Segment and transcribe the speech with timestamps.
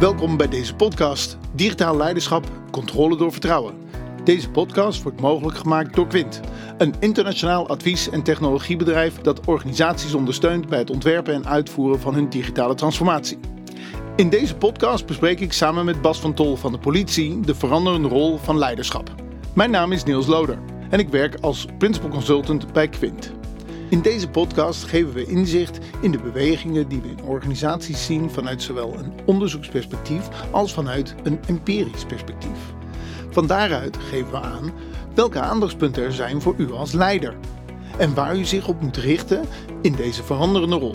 [0.00, 3.74] Welkom bij deze podcast Digitaal Leiderschap, Controle door Vertrouwen.
[4.24, 6.40] Deze podcast wordt mogelijk gemaakt door Quint,
[6.78, 12.28] een internationaal advies- en technologiebedrijf dat organisaties ondersteunt bij het ontwerpen en uitvoeren van hun
[12.28, 13.38] digitale transformatie.
[14.16, 18.08] In deze podcast bespreek ik samen met Bas van Tol van de politie de veranderende
[18.08, 19.14] rol van leiderschap.
[19.54, 20.58] Mijn naam is Niels Loder
[20.90, 23.32] en ik werk als Principal Consultant bij Quint.
[23.90, 28.62] In deze podcast geven we inzicht in de bewegingen die we in organisaties zien vanuit
[28.62, 32.58] zowel een onderzoeksperspectief als vanuit een empirisch perspectief.
[33.30, 34.72] Van daaruit geven we aan
[35.14, 37.36] welke aandachtspunten er zijn voor u als leider
[37.98, 39.44] en waar u zich op moet richten
[39.82, 40.94] in deze veranderende rol.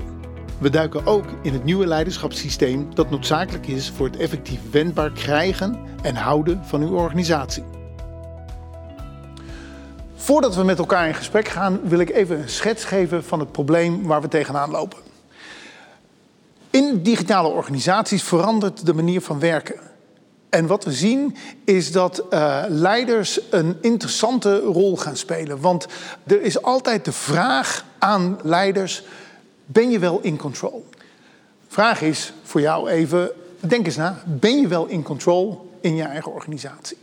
[0.57, 5.79] We duiken ook in het nieuwe leiderschapssysteem dat noodzakelijk is voor het effectief wendbaar krijgen
[6.01, 7.74] en houden van uw organisatie.
[10.25, 13.51] Voordat we met elkaar in gesprek gaan, wil ik even een schets geven van het
[13.51, 14.97] probleem waar we tegenaan lopen.
[16.69, 19.79] In digitale organisaties verandert de manier van werken.
[20.49, 25.61] En wat we zien is dat uh, leiders een interessante rol gaan spelen.
[25.61, 25.87] Want
[26.23, 29.03] er is altijd de vraag aan leiders:
[29.65, 30.85] ben je wel in control?
[31.67, 36.03] Vraag is voor jou even: denk eens na, ben je wel in control in je
[36.03, 36.97] eigen organisatie?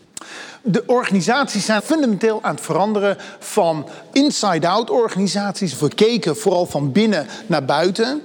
[0.63, 5.79] De organisaties zijn fundamenteel aan het veranderen van inside-out organisaties.
[5.79, 8.23] We keken vooral van binnen naar buiten.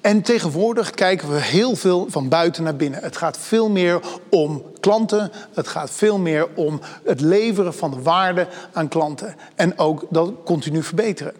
[0.00, 3.02] En tegenwoordig kijken we heel veel van buiten naar binnen.
[3.02, 5.32] Het gaat veel meer om klanten.
[5.54, 9.36] Het gaat veel meer om het leveren van de waarde aan klanten.
[9.54, 11.34] En ook dat continu verbeteren.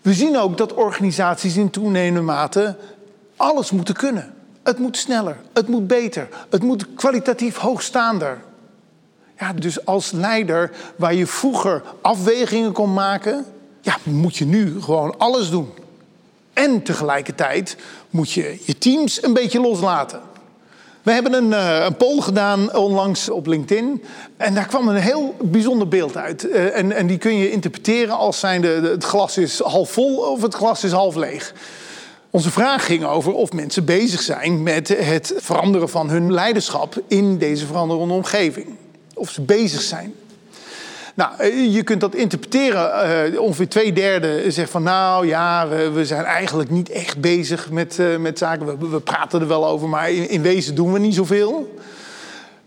[0.00, 2.76] We zien ook dat organisaties in toenemende mate
[3.36, 4.34] alles moeten kunnen.
[4.62, 8.40] Het moet sneller, het moet beter, het moet kwalitatief hoogstaander.
[9.38, 13.44] Ja, dus als leider, waar je vroeger afwegingen kon maken,
[13.80, 15.70] ja, moet je nu gewoon alles doen.
[16.52, 17.76] En tegelijkertijd
[18.10, 20.20] moet je je teams een beetje loslaten.
[21.02, 24.04] We hebben een, uh, een poll gedaan onlangs op LinkedIn.
[24.36, 26.44] En daar kwam een heel bijzonder beeld uit.
[26.44, 30.42] Uh, en, en die kun je interpreteren als zijnde het glas is half vol of
[30.42, 31.54] het glas is half leeg.
[32.32, 37.38] Onze vraag ging over of mensen bezig zijn met het veranderen van hun leiderschap in
[37.38, 38.66] deze veranderende omgeving
[39.14, 40.14] of ze bezig zijn.
[41.14, 43.32] Nou, eh, je kunt dat interpreteren.
[43.32, 47.98] Uh, ongeveer twee derde zegt van nou ja, we, zijn eigenlijk niet echt bezig met,
[47.98, 48.78] uh, met zaken.
[48.78, 51.76] We, we, praten er wel over, maar in, in, wezen doen we niet zoveel.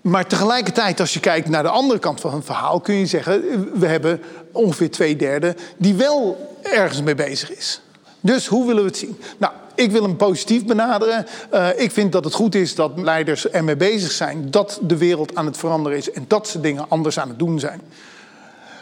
[0.01, 3.69] Maar tegelijkertijd, als je kijkt naar de andere kant van het verhaal, kun je zeggen,
[3.79, 4.21] we hebben
[4.51, 7.81] ongeveer twee derde die wel ergens mee bezig is.
[8.25, 9.17] Dus hoe willen we het zien?
[9.37, 11.25] Nou, ik wil hem positief benaderen.
[11.53, 15.35] Uh, ik vind dat het goed is dat leiders ermee bezig zijn dat de wereld
[15.35, 17.81] aan het veranderen is en dat ze dingen anders aan het doen zijn.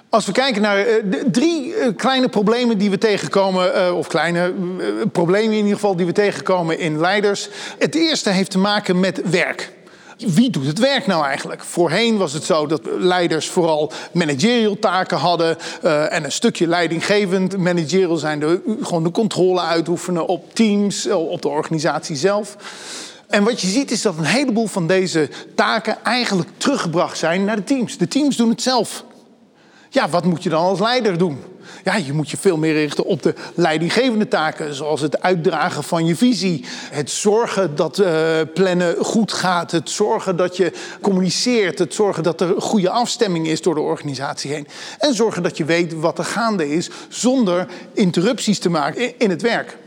[0.10, 4.54] Als we kijken naar uh, drie uh, kleine problemen die we tegenkomen, of kleine
[5.12, 7.50] problemen in ieder geval die we tegenkomen in leiders.
[7.80, 9.72] Het eerste heeft te maken met werk
[10.18, 11.64] wie doet het werk nou eigenlijk?
[11.64, 17.58] Voorheen was het zo dat leiders vooral managerial taken hadden uh, en een stukje leidinggevend.
[17.58, 22.56] Managerial zijn de, gewoon de controle uitoefenen op teams, op de organisatie zelf.
[23.28, 27.56] En wat je ziet is dat een heleboel van deze taken eigenlijk teruggebracht zijn naar
[27.56, 27.98] de teams.
[27.98, 29.04] De teams doen het zelf.
[29.90, 31.53] Ja, wat moet je dan als leider doen?
[31.84, 36.06] Ja, je moet je veel meer richten op de leidinggevende taken, zoals het uitdragen van
[36.06, 38.10] je visie, het zorgen dat uh,
[38.54, 40.72] plannen goed gaat, het zorgen dat je
[41.02, 44.68] communiceert, het zorgen dat er goede afstemming is door de organisatie heen.
[44.98, 49.42] En zorgen dat je weet wat er gaande is zonder interrupties te maken in het
[49.42, 49.78] werk.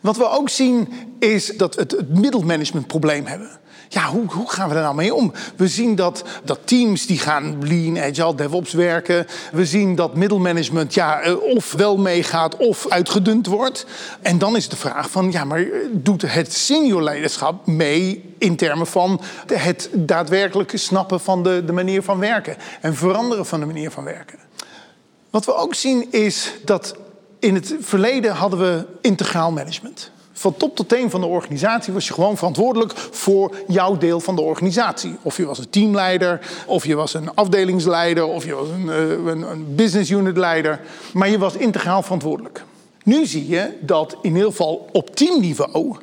[0.00, 0.88] Wat we ook zien
[1.18, 3.62] is dat we het middelmanagement probleem hebben
[3.94, 5.32] ja, hoe, hoe gaan we daar nou mee om?
[5.56, 9.26] We zien dat, dat teams die gaan lean, agile, DevOps werken.
[9.52, 13.86] We zien dat middelmanagement ja, eh, of wel meegaat of uitgedund wordt.
[14.22, 18.86] En dan is de vraag van, ja, maar doet het senior leiderschap mee in termen
[18.86, 19.20] van
[19.52, 24.04] het daadwerkelijk snappen van de, de manier van werken en veranderen van de manier van
[24.04, 24.38] werken?
[25.30, 26.96] Wat we ook zien is dat
[27.38, 30.12] in het verleden hadden we integraal management.
[30.36, 34.36] Van top tot teen van de organisatie was je gewoon verantwoordelijk voor jouw deel van
[34.36, 35.16] de organisatie.
[35.22, 39.10] Of je was een teamleider, of je was een afdelingsleider, of je was een, eh,
[39.10, 40.80] een, een business unit leider.
[41.12, 42.64] Maar je was integraal verantwoordelijk.
[43.04, 45.96] Nu zie je dat in ieder geval op teamniveau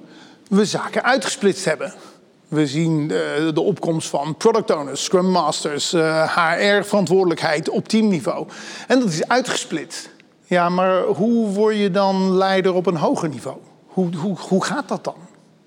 [0.49, 1.93] we zaken uitgesplitst hebben.
[2.47, 5.91] We zien de, de, opkomst van product owners, scrum masters,
[6.35, 8.47] HR-verantwoordelijkheid op teamniveau.
[8.87, 10.09] En dat is uitgesplitst.
[10.45, 13.57] Ja, maar hoe word je dan leider op een hoger niveau?
[13.93, 15.15] Hoe, hoe, hoe gaat dat dan?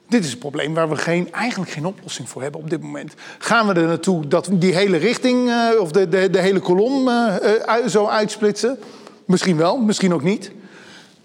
[0.09, 3.15] Dit is een probleem waar we geen, eigenlijk geen oplossing voor hebben op dit moment.
[3.39, 6.61] Gaan we er naartoe dat we die hele richting uh, of de, de, de, hele
[6.61, 7.35] kolom uh,
[7.67, 8.79] uh, zo uitsplitsen?
[9.25, 10.51] Misschien wel, misschien ook niet.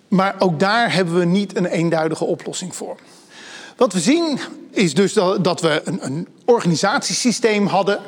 [0.07, 2.95] Maar ook daar hebben we niet een eenduidige oplossing voor.
[3.77, 4.39] Wat we zien
[4.71, 7.99] is dus dat, dat we een, een organisatiesysteem hadden.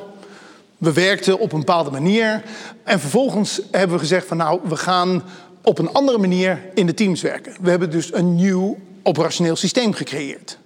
[0.78, 2.44] We werkten op een bepaalde manier.
[2.84, 5.24] En vervolgens hebben we gezegd van nou, we gaan
[5.64, 7.56] op een andere manier in de teams werken.
[7.62, 10.58] We hebben dus een nieuw operationeel systeem gecreëerd.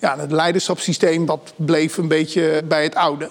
[0.00, 3.30] Ja, het leiderschapssysteem dat bleef een beetje bij het oude.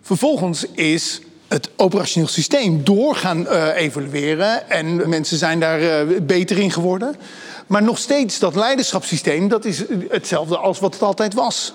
[0.00, 4.70] Vervolgens is het operationeel systeem door gaan uh, evalueren.
[4.70, 7.16] En mensen zijn daar uh, beter in geworden.
[7.66, 11.74] Maar nog steeds, dat leiderschapssysteem, dat is hetzelfde als wat het altijd was.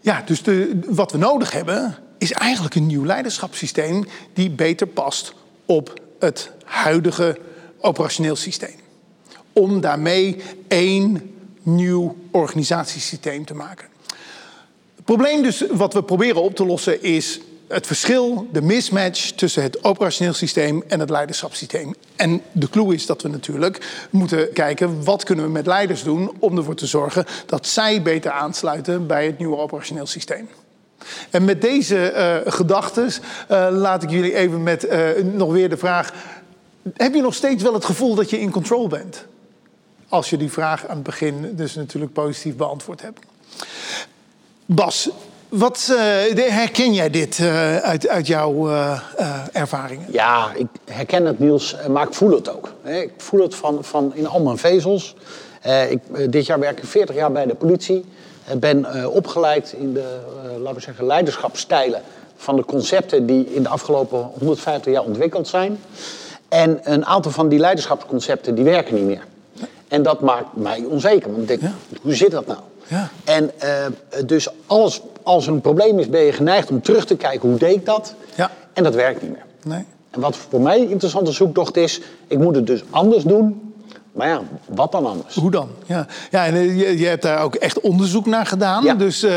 [0.00, 4.06] Ja, dus de, wat we nodig hebben, is eigenlijk een nieuw leiderschapssysteem...
[4.32, 5.32] die beter past
[5.66, 7.38] op het huidige
[7.80, 8.74] operationeel systeem.
[9.52, 10.36] Om daarmee
[10.68, 13.86] één nieuw organisatiesysteem te maken.
[14.96, 19.62] Het probleem dus wat we proberen op te lossen is het verschil, de mismatch tussen
[19.62, 21.94] het operationeel systeem en het leiderschapssysteem.
[22.16, 26.32] En de clue is dat we natuurlijk moeten kijken wat kunnen we met leiders doen
[26.38, 30.48] om ervoor te zorgen dat zij beter aansluiten bij het nieuwe operationeel systeem.
[31.30, 32.12] En met deze
[32.46, 36.12] uh, gedachten uh, laat ik jullie even met uh, nog weer de vraag:
[36.94, 39.26] heb je nog steeds wel het gevoel dat je in control bent?
[40.08, 43.18] Als je die vraag aan het begin dus natuurlijk positief beantwoord hebt.
[44.66, 45.10] Bas,
[45.48, 45.92] wat
[46.34, 47.40] herken jij dit
[47.82, 48.68] uit, uit, jouw
[49.52, 50.06] ervaringen?
[50.10, 52.72] Ja, ik herken het Niels, maar ik voel het ook.
[52.84, 55.16] Ik voel het van, van in al mijn vezels.
[55.88, 58.04] Ik, dit jaar werk ik 40 jaar bij de politie.
[58.52, 60.18] Ik ben opgeleid in de,
[60.58, 62.02] laten we zeggen, leiderschapsstijlen
[62.36, 65.78] van de concepten die in de afgelopen 150 jaar ontwikkeld zijn.
[66.48, 69.24] En een aantal van die leiderschapsconcepten die werken niet meer.
[69.88, 71.30] En dat maakt mij onzeker.
[71.30, 71.72] Want ik denk, ja.
[72.02, 72.60] hoe zit dat nou?
[72.86, 73.08] Ja.
[73.24, 73.86] En uh,
[74.26, 77.58] dus als, als er een probleem is, ben je geneigd om terug te kijken hoe
[77.58, 78.14] deed ik dat.
[78.34, 78.50] Ja.
[78.72, 79.44] En dat werkt niet meer.
[79.64, 79.84] Nee.
[80.10, 83.65] En wat voor mij een interessante zoektocht is, ik moet het dus anders doen
[84.16, 85.34] maar ja, wat dan anders?
[85.34, 85.68] Hoe dan?
[85.86, 88.84] Ja, ja en eh, je, je hebt daar ook echt onderzoek naar gedaan.
[88.84, 88.94] Ja.
[88.94, 89.32] Dus uh,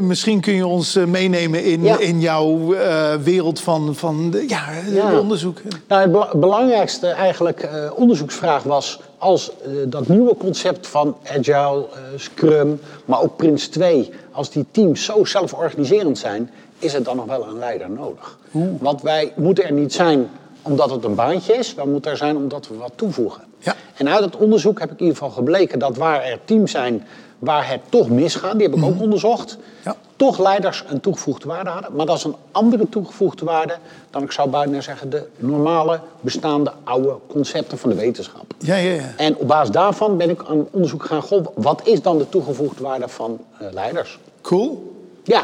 [0.00, 1.98] misschien kun je ons meenemen in, ja.
[1.98, 5.18] in jouw uh, wereld van, van ja, ja.
[5.18, 5.60] onderzoek.
[5.88, 9.00] Nou, het belangrijkste eigenlijk uh, onderzoeksvraag was...
[9.18, 9.52] als
[9.86, 11.86] dat nieuwe concept van Agile,
[12.16, 14.10] Scrum, maar ook Prince 2...
[14.32, 16.50] als die teams zo zelforganiserend zijn...
[16.78, 18.38] is er dan nog wel een leider nodig?
[18.78, 20.28] Want wij moeten er niet zijn
[20.62, 21.74] omdat het een baantje is.
[21.74, 23.42] We moeten er zijn omdat we wat toevoegen.
[23.62, 23.74] Ja.
[23.96, 27.06] En uit het onderzoek heb ik in ieder geval gebleken dat waar er teams zijn
[27.42, 29.02] waar het toch misgaat, die heb ik ook mhm.
[29.02, 29.96] onderzocht, ja.
[30.16, 31.96] toch leiders een toegevoegde waarde hadden.
[31.96, 33.76] Maar dat is een andere toegevoegde waarde
[34.10, 38.44] dan ik zou bijna zeggen de normale bestaande oude concepten van de wetenschap.
[38.58, 39.12] Ja, ja, ja.
[39.16, 42.82] En op basis daarvan ben ik aan onderzoek gegaan, goh, wat is dan de toegevoegde
[42.82, 44.18] waarde van uh, leiders?
[44.40, 44.92] Cool.
[45.24, 45.42] Ja.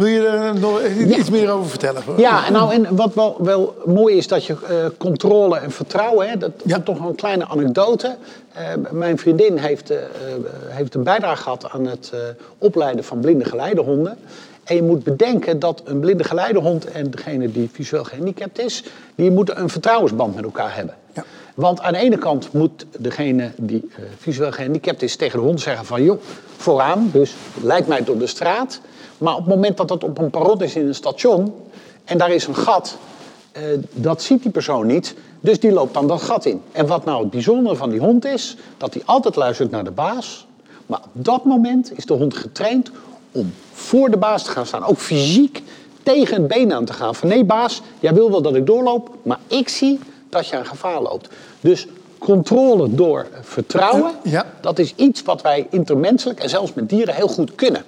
[0.00, 0.82] Wil je er nog
[1.18, 2.02] iets meer over vertellen?
[2.16, 6.28] Ja, en, nou, en wat wel, wel mooi is dat je uh, controle en vertrouwen,
[6.28, 6.76] hè, dat, ja.
[6.76, 8.16] is toch een kleine anekdote.
[8.56, 9.96] Uh, mijn vriendin heeft, uh,
[10.68, 12.12] heeft een bijdrage gehad aan het
[12.58, 14.18] opleiden van blinde geleidehonden.
[14.64, 19.30] En je moet bedenken dat een blinde geleidehond en degene die visueel gehandicapt is, die
[19.30, 20.94] moeten een vertrouwensband met elkaar hebben.
[21.14, 21.24] Ja.
[21.54, 25.86] Want aan de ene kant moet degene die visueel gehandicapt is tegen de hond zeggen
[25.86, 26.20] van joh,
[26.56, 28.80] vooraan, dus lijkt mij door de straat.
[29.20, 31.54] Maar op het moment dat het op een perron is in een station
[32.04, 32.96] en daar is een gat,
[33.56, 33.62] uh,
[33.92, 35.14] dat ziet die persoon niet.
[35.40, 36.62] Dus die loopt dan dat gat in.
[36.72, 39.90] En wat nou het bijzondere van die hond is, dat hij altijd luistert naar de
[39.90, 40.46] baas.
[40.86, 42.90] Maar op dat moment is de hond getraind
[43.32, 44.84] om voor de baas te gaan staan.
[44.84, 45.62] Ook fysiek
[46.02, 47.14] tegen het been aan te gaan.
[47.14, 49.98] Van nee baas, jij wil wel dat ik doorloop, maar ik zie
[50.28, 51.28] dat je een gevaar loopt.
[51.60, 51.86] Dus
[52.18, 54.46] controle door vertrouwen, ja.
[54.60, 57.84] dat is iets wat wij intermenselijk en zelfs met dieren heel goed kunnen.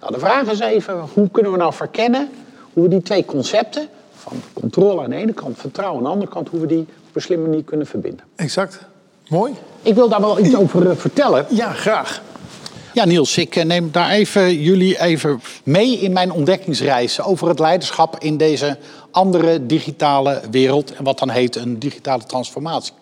[0.00, 2.30] Nou, de vraag is even, hoe kunnen we nou verkennen
[2.72, 6.30] hoe we die twee concepten, van controle aan de ene kant, vertrouwen aan de andere
[6.30, 8.24] kant, hoe we die op een slimme manier kunnen verbinden.
[8.36, 8.80] Exact.
[9.28, 9.54] Mooi.
[9.82, 11.46] Ik wil daar wel iets over eh, vertellen.
[11.48, 12.22] Ja, graag.
[12.94, 17.58] Ja, Niels, ik eh, neem daar even jullie even mee in mijn ontdekkingsreis over het
[17.58, 18.78] leiderschap in deze
[19.10, 22.92] andere digitale wereld en wat dan heet een digitale transformatie.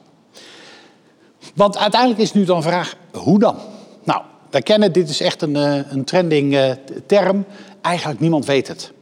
[1.55, 3.57] Want uiteindelijk is nu dan de vraag, hoe dan?
[4.51, 6.71] Wij kennen, dit is echt een, eh, een trending uh,
[7.07, 7.45] term.
[7.81, 8.93] Eigenlijk niemand weet het.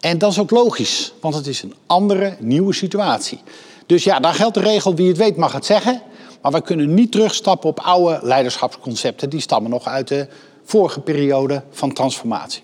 [0.00, 3.40] En dat is ook logisch, want het is een andere, nieuwe situatie.
[3.86, 6.02] Dus ja, daar geldt de regel, wie het weet mag het zeggen.
[6.42, 9.30] Maar we kunnen niet terugstappen op oude leiderschapsconcepten.
[9.30, 10.28] Die stammen nog uit de
[10.64, 12.62] vorige periode van transformatie.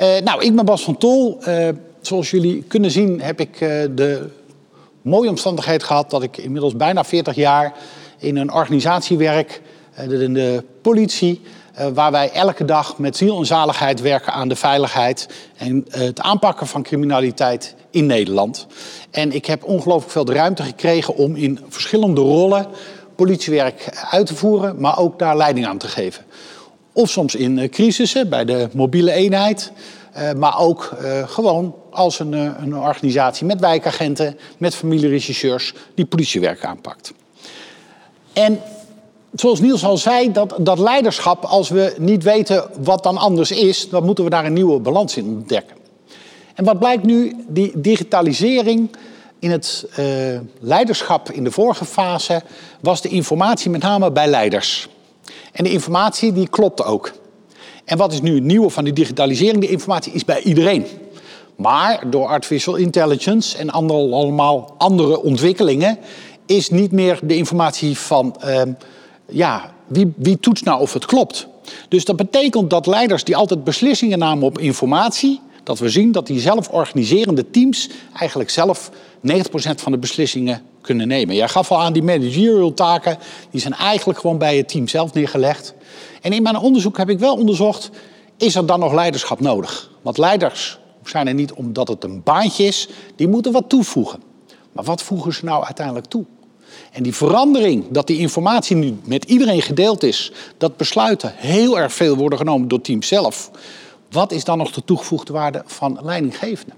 [0.00, 1.38] Uh, nou, ik ben Bas van Tol.
[2.00, 3.58] zoals jullie kunnen zien heb ik
[3.94, 4.28] de
[5.02, 6.10] mooie omstandigheid gehad...
[6.10, 7.74] dat ik inmiddels bijna 40 jaar
[8.18, 9.60] in een organisatie werk
[9.96, 11.40] in de politie,
[11.74, 16.00] eh, waar wij elke dag met ziel en zaligheid werken aan de veiligheid en eh,
[16.00, 18.66] het aanpakken van criminaliteit in Nederland.
[19.10, 22.66] En ik heb ongelooflijk veel de ruimte gekregen om in verschillende rollen
[23.14, 26.24] politiewerk uit te voeren, maar ook daar leiding aan te geven.
[26.92, 29.72] Of soms in crisissen, bij de mobiele eenheid.
[30.36, 30.96] Maar ook
[31.26, 37.12] gewoon als een, een, organisatie met wijkagenten, met familieregisseurs, die politiewerk aanpakt.
[38.32, 38.60] En
[39.34, 43.88] zoals Niels al zei, dat, dat leiderschap, als we niet weten wat dan anders is,
[43.88, 45.76] dan moeten we daar een nieuwe balans in ontdekken.
[46.54, 48.90] En wat blijkt nu, die digitalisering
[49.38, 50.06] in het uh,
[50.60, 52.42] leiderschap in de vorige fase
[52.80, 54.88] was de informatie met name bij leiders.
[55.52, 57.12] En de informatie die klopte ook.
[57.84, 59.60] En wat is nu het nieuwe van die digitalisering?
[59.60, 60.86] De informatie is bij iedereen.
[61.56, 65.98] Maar door artificial intelligence en andere, allemaal andere ontwikkelingen
[66.46, 68.62] is niet meer de informatie van uh,
[69.32, 71.46] ja, wie, wie toetst nou of het klopt.
[71.88, 76.26] Dus dat betekent dat leiders die altijd beslissingen namen op informatie, dat we zien dat
[76.26, 78.92] die zelforganiserende teams eigenlijk zelf 90%
[79.74, 81.34] van de beslissingen kunnen nemen.
[81.34, 83.18] Jij gaf al aan die managerial taken,
[83.50, 85.74] die zijn eigenlijk gewoon bij het team zelf neergelegd.
[86.20, 87.90] En in mijn onderzoek heb ik wel onderzocht,
[88.36, 89.90] is er dan nog leiderschap nodig?
[90.02, 94.22] Want leiders zijn er niet omdat het een baantje is, die moeten wat toevoegen.
[94.72, 96.24] Maar wat voegen ze nou uiteindelijk toe?
[96.92, 101.92] En die verandering, dat die informatie nu met iedereen gedeeld is, dat besluiten heel erg
[101.92, 103.50] veel worden genomen door het team zelf.
[104.10, 106.74] Wat is dan nog de toegevoegde waarde van leidinggevende?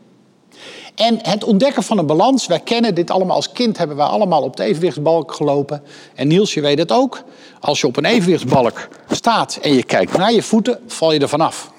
[0.94, 2.46] En het ontdekken van een balans.
[2.46, 5.82] Wij kennen dit allemaal als kind, hebben wij allemaal op de evenwichtsbalk gelopen.
[6.14, 7.22] En Niels, je weet het ook.
[7.60, 11.28] Als je op een evenwichtsbalk staat en je kijkt naar je voeten, val je er
[11.28, 11.72] vanaf.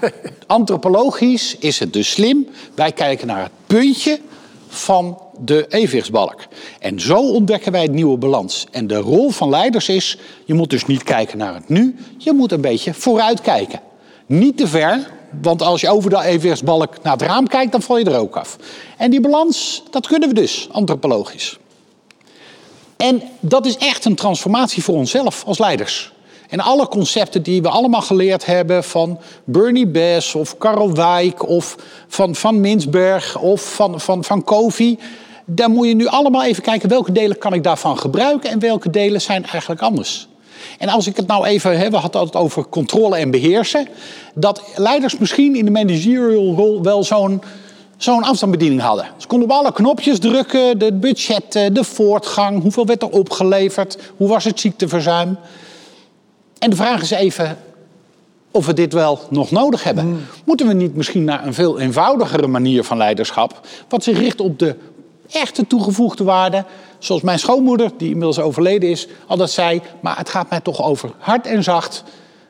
[0.46, 2.48] Antropologisch is het dus slim.
[2.74, 4.20] Wij kijken naar het puntje
[4.68, 6.46] van de evenwichtsbalk.
[6.78, 8.66] En zo ontdekken wij het nieuwe balans.
[8.70, 12.32] En de rol van leiders is, je moet dus niet kijken naar het nu, je
[12.32, 13.80] moet een beetje vooruit kijken.
[14.26, 15.10] Niet te ver,
[15.42, 18.36] want als je over de evenwichtsbalk naar het raam kijkt, dan val je er ook
[18.36, 18.56] af.
[18.96, 21.58] En die balans, dat kunnen we dus, antropologisch.
[22.96, 26.12] En dat is echt een transformatie voor onszelf als leiders.
[26.48, 31.76] En alle concepten die we allemaal geleerd hebben van Bernie Bess of Karel Wijk of
[32.08, 34.98] van Van Minsberg of van, van, van Kofi.
[35.44, 38.90] Daar moet je nu allemaal even kijken welke delen kan ik daarvan gebruiken en welke
[38.90, 40.28] delen zijn eigenlijk anders.
[40.78, 43.88] En als ik het nou even, hè, we hadden het over controle en beheersen,
[44.34, 47.42] dat leiders misschien in de managerial rol wel zo'n
[47.96, 49.06] zo'n afstandsbediening hadden.
[49.16, 54.28] Ze konden op alle knopjes drukken, de budgetten, de voortgang, hoeveel werd er opgeleverd, hoe
[54.28, 55.38] was het ziekteverzuim.
[56.58, 57.58] En de vraag is even
[58.50, 60.04] of we dit wel nog nodig hebben.
[60.04, 60.20] Hmm.
[60.44, 64.58] Moeten we niet misschien naar een veel eenvoudigere manier van leiderschap, wat zich richt op
[64.58, 64.76] de
[65.30, 66.64] echte toegevoegde waarde,
[66.98, 71.10] zoals mijn schoonmoeder, die inmiddels overleden is, altijd zei, maar het gaat mij toch over
[71.18, 72.04] hard en zacht.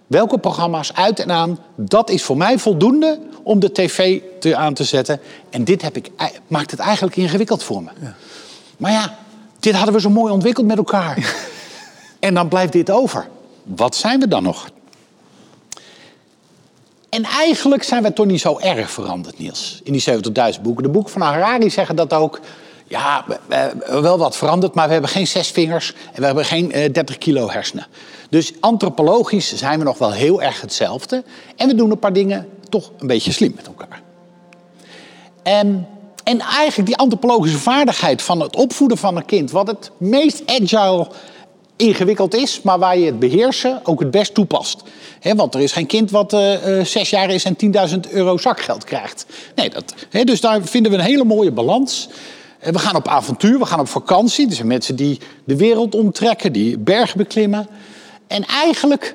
[0.06, 4.74] Welke programma's uit en aan, dat is voor mij voldoende om de tv te, aan
[4.74, 5.20] te zetten.
[5.50, 6.10] En dit heb ik,
[6.46, 7.90] maakt het eigenlijk ingewikkeld voor me.
[8.00, 8.14] Ja.
[8.76, 9.18] Maar ja,
[9.60, 11.34] dit hadden we zo mooi ontwikkeld met elkaar.
[12.18, 13.28] en dan blijft dit over
[13.76, 14.70] wat zijn we dan nog?
[17.08, 20.04] En eigenlijk zijn we toch niet zo erg veranderd, Niels, in die
[20.54, 20.82] 70.000 boeken.
[20.82, 22.40] De boeken van Harari zeggen dat ook.
[22.86, 23.24] Ja,
[23.86, 27.18] wel wat veranderd, maar we hebben geen zes vingers en we hebben geen 30 eh,
[27.18, 27.86] kilo hersenen.
[28.30, 31.24] Dus antropologisch zijn we nog wel heel erg hetzelfde.
[31.56, 34.02] En we doen een paar dingen toch een beetje slim met elkaar.
[35.42, 35.88] En,
[36.24, 41.08] en eigenlijk die antropologische vaardigheid van het opvoeden van een kind, wat het meest agile
[41.78, 44.82] ingewikkeld is, maar waar je het beheersen ook het best toepast.
[45.22, 47.56] want er is geen kind wat uh, zes jaar is en
[47.90, 49.26] 10.000 euro zakgeld krijgt.
[49.54, 49.94] Nee, dat,
[50.24, 52.08] dus daar vinden we een hele mooie balans.
[52.60, 54.48] we gaan op avontuur, we gaan op vakantie.
[54.48, 57.68] Er zijn mensen die de wereld omtrekken, die bergen beklimmen.
[58.26, 59.14] En eigenlijk,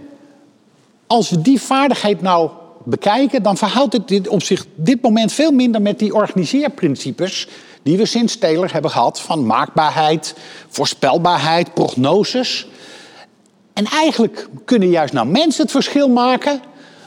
[1.08, 2.50] als we die vaardigheid nou
[2.86, 7.48] bekijken, dan verhoudt het dit op zich dit moment veel minder met die organiseerprincipes
[7.84, 10.36] die we sinds Taylor hebben gehad van maakbaarheid,
[10.68, 12.68] voorspelbaarheid, prognoses.
[13.74, 16.62] En eigenlijk kunnen juist nou mensen het verschil maken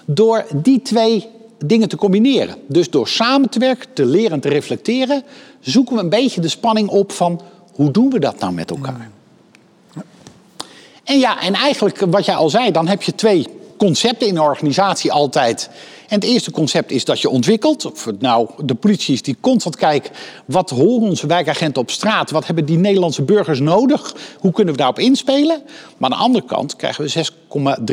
[0.04, 1.28] door die twee
[1.64, 2.56] dingen te combineren.
[2.68, 5.22] Dus door samen te werken, te leren en te reflecteren,
[5.60, 7.40] zoeken we een beetje de spanning op van
[7.72, 9.10] hoe doen we dat nou met elkaar.
[11.04, 14.42] En ja, en eigenlijk wat jij al zei, dan heb je twee concepten in een
[14.42, 15.70] organisatie altijd.
[16.08, 17.84] En het eerste concept is dat je ontwikkelt.
[17.84, 20.10] Of het nou de politie is die constant kijkt.
[20.44, 22.30] Wat horen onze wijkagenten op straat?
[22.30, 24.14] Wat hebben die Nederlandse burgers nodig?
[24.38, 25.62] Hoe kunnen we daarop inspelen?
[25.96, 27.26] Maar aan de andere kant krijgen we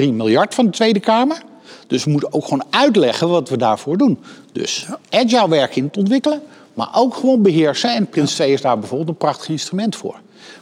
[0.08, 1.44] 6,3 miljard van de Tweede Kamer.
[1.88, 4.20] Dus we moeten ook gewoon uitleggen wat we daarvoor doen.
[4.52, 6.42] Dus agile werken in het ontwikkelen.
[6.74, 7.96] Maar ook gewoon beheersen.
[7.96, 10.16] En Prins 2 is daar bijvoorbeeld een prachtig instrument voor.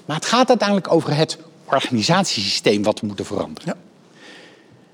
[0.05, 3.75] Maar het gaat uiteindelijk over het organisatiesysteem wat we moeten veranderen.
[3.75, 3.90] Ja.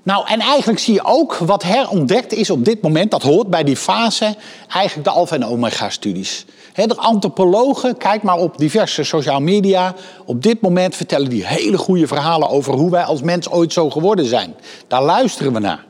[0.08, 3.64] Nou, en eigenlijk zie je ook wat herontdekt is op dit moment, dat hoort bij
[3.64, 4.34] die fase,
[4.68, 6.44] eigenlijk de alfa- en omega-studies.
[6.74, 12.06] De antropologen, kijk maar op diverse sociale media, op dit moment vertellen die hele goede
[12.06, 14.54] verhalen over hoe wij als mens ooit zo geworden zijn.
[14.86, 15.84] Daar luisteren we naar.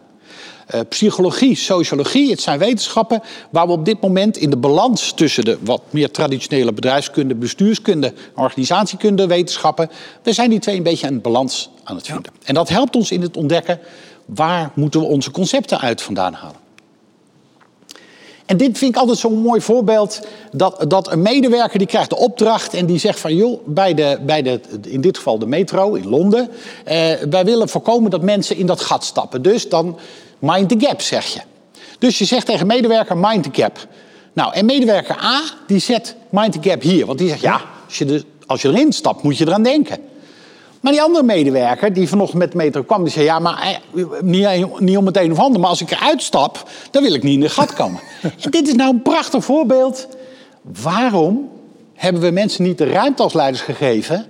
[0.74, 5.44] Uh, psychologie, sociologie, het zijn wetenschappen waar we op dit moment in de balans tussen
[5.44, 9.90] de wat meer traditionele bedrijfskunde, bestuurskunde, organisatiekunde, wetenschappen,
[10.22, 12.32] we zijn die twee een beetje een balans aan het vinden.
[12.44, 13.80] En dat helpt ons in het ontdekken
[14.28, 16.66] waar moeten we onze concepten uit vandaan halen.
[18.46, 20.20] En dit vind ik altijd zo'n mooi voorbeeld.
[20.52, 23.34] Dat, dat een medewerker die krijgt de opdracht en die zegt van...
[23.34, 26.50] joh, bij de, bij de, in dit geval de metro in Londen...
[26.84, 29.42] Eh, wij willen voorkomen dat mensen in dat gat stappen.
[29.42, 29.98] Dus dan
[30.38, 31.40] mind the gap, zeg je.
[31.98, 33.86] Dus je zegt tegen medewerker mind the gap.
[34.32, 37.06] Nou, en medewerker A die zet mind the gap hier.
[37.06, 39.98] Want die zegt ja, als je, de, als je erin stapt moet je eraan denken.
[40.80, 44.04] Maar die andere medewerker die vanochtend met de metro kwam, die zei: Ja, maar eh,
[44.20, 47.22] niet, niet om het een of ander, maar als ik eruit stap, dan wil ik
[47.22, 48.00] niet in de gat komen.
[48.22, 50.08] en dit is nou een prachtig voorbeeld.
[50.82, 51.50] Waarom
[51.94, 54.26] hebben we mensen niet de ruimte als leiders gegeven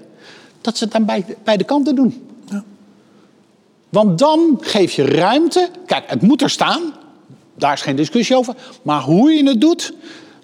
[0.61, 2.29] dat ze het dan bij, bij de kanten doen?
[2.51, 2.65] Ja.
[3.89, 5.69] Want dan geef je ruimte.
[5.87, 6.83] Kijk, het moet er staan.
[7.55, 8.55] Daar is geen discussie over.
[8.83, 9.93] Maar hoe je het doet,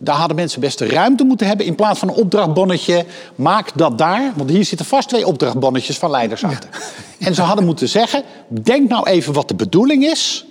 [0.05, 1.67] daar hadden mensen best de ruimte moeten hebben.
[1.67, 4.33] In plaats van een opdrachtbonnetje, maak dat daar.
[4.37, 6.71] Want hier zitten vast twee opdrachtbonnetjes van leiders achter.
[7.19, 10.45] En ze hadden moeten zeggen, denk nou even wat de bedoeling is.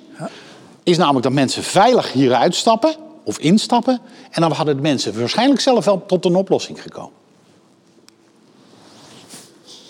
[0.83, 3.99] Is namelijk dat mensen veilig hieruit stappen of instappen.
[4.31, 7.21] En dan hadden de mensen waarschijnlijk zelf wel tot een oplossing gekomen.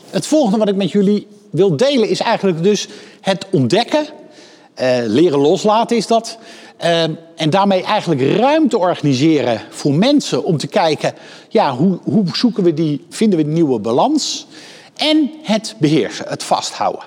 [0.10, 2.88] Het volgende wat ik met jullie wil delen is eigenlijk dus
[3.22, 4.06] het ontdekken.
[4.82, 6.38] Uh, leren loslaten is dat.
[6.84, 11.14] Ehm, en daarmee eigenlijk ruimte organiseren voor mensen om te kijken,
[11.50, 14.48] ja, hoe, hoe zoeken we die, vinden we die nieuwe balans?
[14.96, 17.04] En het beheersen, het vasthouden.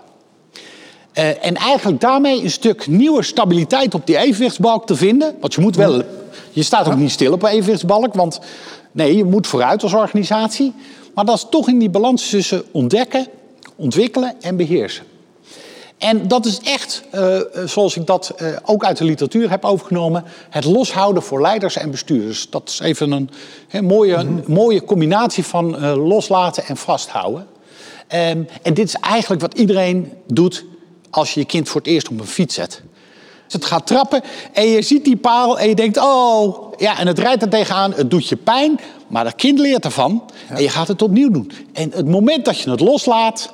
[1.14, 5.36] Uh, en eigenlijk daarmee een stuk nieuwe stabiliteit op die evenwichtsbalk te vinden.
[5.40, 6.02] Want je moet wel,
[6.50, 8.40] je staat ook niet stil op een evenwichtsbalk, want
[8.92, 10.72] nee, je moet vooruit als organisatie.
[11.14, 13.26] Maar dat is toch in die balans tussen ontdekken,
[13.76, 15.04] ontwikkelen en beheersen.
[15.98, 20.24] En dat is echt, uh, zoals ik dat uh, ook uit de literatuur heb overgenomen,
[20.50, 22.50] het loshouden voor leiders en bestuurders.
[22.50, 23.30] Dat is even een
[23.68, 24.54] he, mooie, mm -hmm.
[24.54, 27.46] mooie combinatie van loslaten en vasthouden.
[28.14, 30.64] Um, en dit is eigenlijk wat iedereen doet
[31.10, 32.82] als je je kind voor het eerst op een fiets zet.
[33.44, 37.06] Dus het gaat trappen en je ziet die paal en je denkt, oh, ja, en
[37.06, 40.54] het rijdt er tegenaan, het doet je pijn, maar dat kind leert ervan ja.
[40.54, 41.52] en je gaat het opnieuw doen.
[41.72, 43.52] En het moment dat je het loslaat,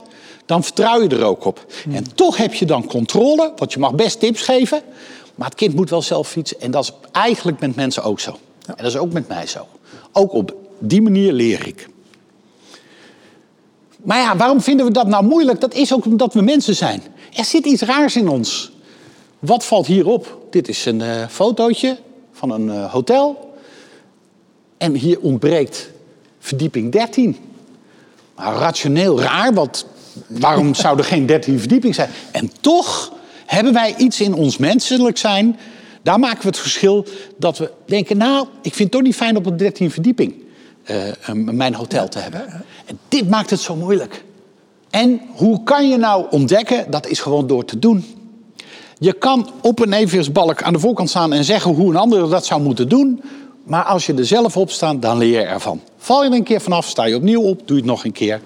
[0.52, 1.66] dan vertrouw je er ook op.
[1.90, 4.82] En toch heb je dan controle, want je mag best tips geven,
[5.34, 6.60] maar het kind moet wel zelf fietsen.
[6.60, 8.38] En dat is eigenlijk met mensen ook zo.
[8.66, 9.66] En dat is ook met mij zo.
[10.12, 11.88] Ook op die manier leer ik.
[14.02, 15.60] Maar ja, waarom vinden we dat nou moeilijk?
[15.60, 17.02] Dat is ook omdat we mensen zijn.
[17.32, 18.72] Er zit iets raars in ons.
[19.38, 20.38] Wat valt hierop?
[20.50, 21.98] Dit is een uh, fotootje
[22.32, 23.54] van een uh, hotel.
[24.78, 25.90] En hier ontbreekt
[26.38, 27.36] verdieping 13.
[28.34, 29.86] Maar rationeel raar, want
[30.26, 32.10] Waarom zou er geen dertiende verdieping zijn?
[32.30, 33.12] En toch
[33.46, 35.58] hebben wij iets in ons menselijk zijn.
[36.02, 39.36] Daar maken we het verschil dat we denken: Nou, ik vind het toch niet fijn
[39.36, 40.34] op een dertiende verdieping
[40.90, 42.64] uh, mijn hotel te hebben.
[42.86, 44.24] En dit maakt het zo moeilijk.
[44.90, 46.90] En hoe kan je nou ontdekken?
[46.90, 48.04] Dat is gewoon door te doen.
[48.98, 52.46] Je kan op een evenwichtsbalk aan de voorkant staan en zeggen hoe een ander dat
[52.46, 53.22] zou moeten doen.
[53.64, 55.80] Maar als je er zelf op staat, dan leer je ervan.
[55.98, 58.12] Val je er een keer vanaf, sta je opnieuw op, doe je het nog een
[58.12, 58.40] keer.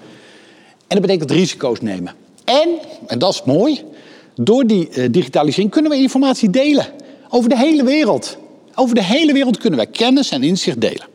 [0.87, 2.13] En dat betekent risico's nemen.
[2.43, 2.69] En,
[3.07, 3.83] en dat is mooi,
[4.35, 6.87] door die uh, digitalisering kunnen we informatie delen.
[7.29, 8.37] Over de hele wereld.
[8.75, 11.07] Over de hele wereld kunnen wij kennis en inzicht delen.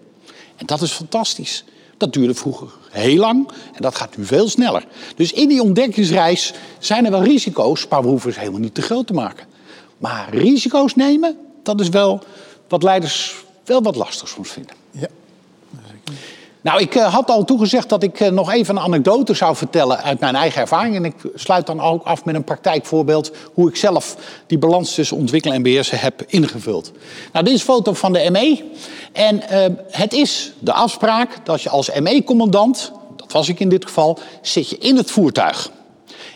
[0.56, 1.64] En dat is fantastisch.
[1.96, 4.86] Dat duurde vroeger heel lang en dat gaat nu veel sneller.
[5.16, 8.82] Dus in die ontdekkingsreis zijn er wel risico's, maar we hoeven ze helemaal niet te
[8.82, 9.46] groot te maken.
[9.98, 12.22] Maar risico's nemen, dat is wel
[12.68, 14.74] wat leiders wel wat lastig soms vinden.
[14.90, 15.08] Ja.
[16.62, 20.02] Nou, ik uh, had al toegezegd dat ik uh, nog even een anekdote zou vertellen
[20.02, 20.96] uit mijn eigen ervaring.
[20.96, 25.16] En ik sluit dan ook af met een praktijkvoorbeeld hoe ik zelf die balans tussen
[25.16, 26.92] ontwikkelen en beheersen heb ingevuld.
[27.32, 28.64] Nou, dit is een foto van de ME.
[29.12, 33.84] En uh, het is de afspraak dat je als ME-commandant, dat was ik in dit
[33.84, 35.70] geval, zit je in het voertuig.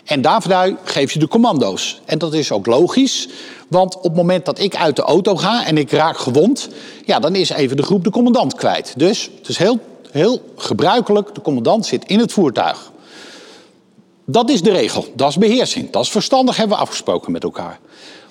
[0.04, 2.00] En daarvoor geef je de commando's.
[2.04, 3.28] En dat is ook logisch,
[3.68, 6.68] want op het moment dat ik uit de auto ga en ik raak gewond,
[7.04, 8.94] ja, dan is even de groep de commandant kwijt.
[8.96, 12.92] Dus het is heel heel gebruikelijk, de commandant zit in het voertuig.
[14.24, 17.78] Dat is de regel, dat is beheersing, dat is verstandig, hebben we afgesproken met elkaar.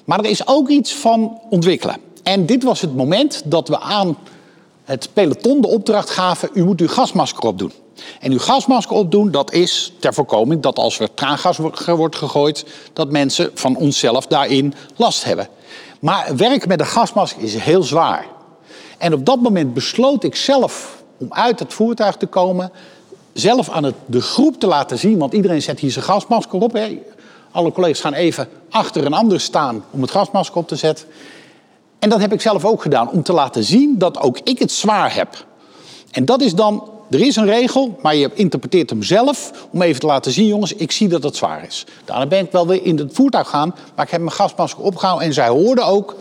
[0.05, 1.97] Maar er is ook iets van ontwikkelen.
[2.23, 4.17] En dit was het moment dat we aan
[4.83, 7.71] het peloton de opdracht gaven: u moet uw gasmasker opdoen.
[8.19, 13.11] En uw gasmasker opdoen, dat is ter voorkoming dat als er traangas wordt gegooid, dat
[13.11, 15.47] mensen van onszelf daarin last hebben.
[15.99, 18.25] Maar werken met een gasmasker is heel zwaar.
[18.97, 22.71] En op dat moment besloot ik zelf om uit het voertuig te komen,
[23.33, 26.73] zelf aan het, de groep te laten zien, want iedereen zet hier zijn gasmasker op.
[26.73, 27.01] Hè.
[27.51, 31.05] Alle collega's gaan even achter een ander staan om het gasmasker op te zetten.
[31.99, 34.71] En dat heb ik zelf ook gedaan, om te laten zien dat ook ik het
[34.71, 35.45] zwaar heb.
[36.11, 39.99] En dat is dan, er is een regel, maar je interpreteert hem zelf om even
[39.99, 41.85] te laten zien, jongens, ik zie dat het zwaar is.
[42.05, 45.27] Daarna ben ik wel weer in het voertuig gaan, maar ik heb mijn gasmasker opgehouden
[45.27, 46.15] en zij hoorden ook,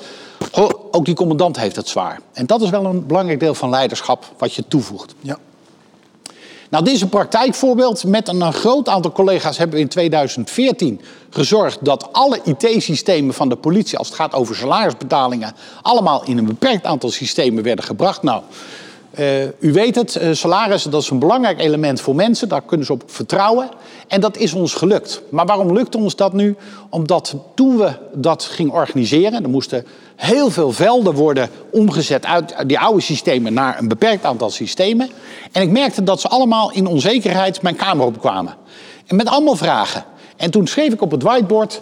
[0.91, 2.21] ook die commandant heeft het zwaar.
[2.33, 5.15] En dat is wel een belangrijk deel van leiderschap wat je toevoegt.
[5.21, 5.39] Ja.
[6.71, 8.05] Nou, dit is een praktijkvoorbeeld.
[8.05, 13.57] Met een groot aantal collega's hebben we in 2014 gezorgd dat alle IT-systemen van de
[13.57, 18.23] politie, als het gaat over salarisbetalingen, allemaal in een beperkt aantal systemen werden gebracht.
[18.23, 18.43] Nou,
[19.19, 22.87] uh, u weet het, uh, salarissen dat is een belangrijk element voor mensen, daar kunnen
[22.87, 23.69] ze op vertrouwen.
[24.09, 25.23] En dat is ons gelukt.
[25.29, 26.57] Maar waarom lukt ons dat nu?
[26.89, 32.79] Omdat toen we dat gingen organiseren, er moesten heel veel velden worden omgezet uit die
[32.79, 35.11] oude systemen naar een beperkt aantal systemen.
[35.53, 38.55] En ik merkte dat ze allemaal in onzekerheid mijn kamer opkwamen.
[39.07, 40.05] En met allemaal vragen.
[40.37, 41.81] En toen schreef ik op het whiteboard,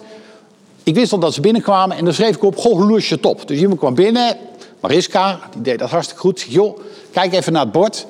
[0.83, 3.15] ik wist al dat ze binnenkwamen en dan schreef ik op, goh, hoe los je
[3.15, 3.49] het op?
[3.49, 4.37] Dus iemand kwam binnen,
[4.83, 6.41] Mariska, die deed dat hartstikke goed.
[6.49, 6.79] Joh,
[7.13, 8.07] kijk even naar het bord.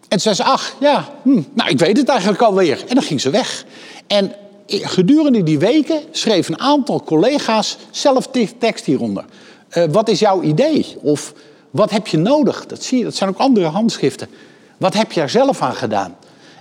[0.00, 2.84] En toen zei ze, ach, ja, hm, nou, ik weet het eigenlijk alweer.
[2.88, 3.64] En dan ging ze weg.
[4.06, 4.34] En
[4.66, 9.24] gedurende die weken schreef een aantal collega's zelf tekst hieronder.
[9.72, 10.96] Uh, wat is jouw idee?
[11.00, 11.32] Of
[11.70, 12.66] wat heb je nodig?
[12.66, 14.28] Dat zie je, dat zijn ook andere handschriften.
[14.76, 16.16] Wat heb je er zelf aan gedaan?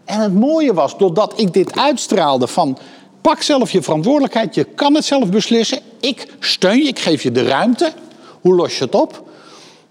[0.06, 2.78] En het mooie was, doordat ik dit uitstraalde van...
[3.22, 5.80] pak zelf je verantwoordelijkheid, je kan het zelf beslissen.
[6.00, 7.94] Ik steun je, ik geef je de ruimte.
[8.42, 9.30] Hoe los je het op?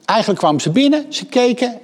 [0.05, 1.79] Eigenlijk kwamen ze binnen, ze keken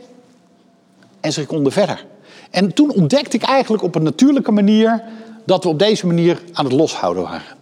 [1.20, 2.06] en ze konden verder.
[2.50, 5.02] En toen ontdekte ik eigenlijk op een natuurlijke manier
[5.44, 7.56] dat we op deze manier aan het loshouden waren.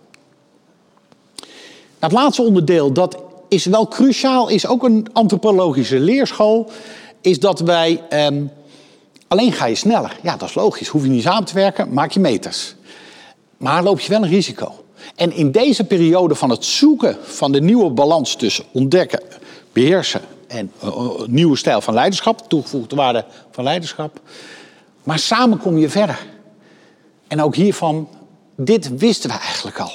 [1.98, 6.70] Het laatste onderdeel, dat is wel cruciaal, is ook een antropologische leerschool,
[7.20, 8.02] is dat wij.
[8.08, 8.26] Eh,
[9.28, 10.18] alleen ga je sneller.
[10.22, 10.88] Ja, dat is logisch.
[10.88, 12.74] Hoef je niet samen te werken, maak je meters.
[13.56, 14.83] Maar loop je wel een risico.
[15.14, 19.20] En in deze periode van het zoeken van de nieuwe balans tussen ontdekken,
[19.72, 24.20] beheersen en uh, nieuwe stijl van leiderschap, toegevoegde waarde van leiderschap.
[25.02, 26.18] Maar samen kom je verder.
[27.26, 28.08] En ook hiervan,
[28.56, 29.92] dit wisten we eigenlijk al.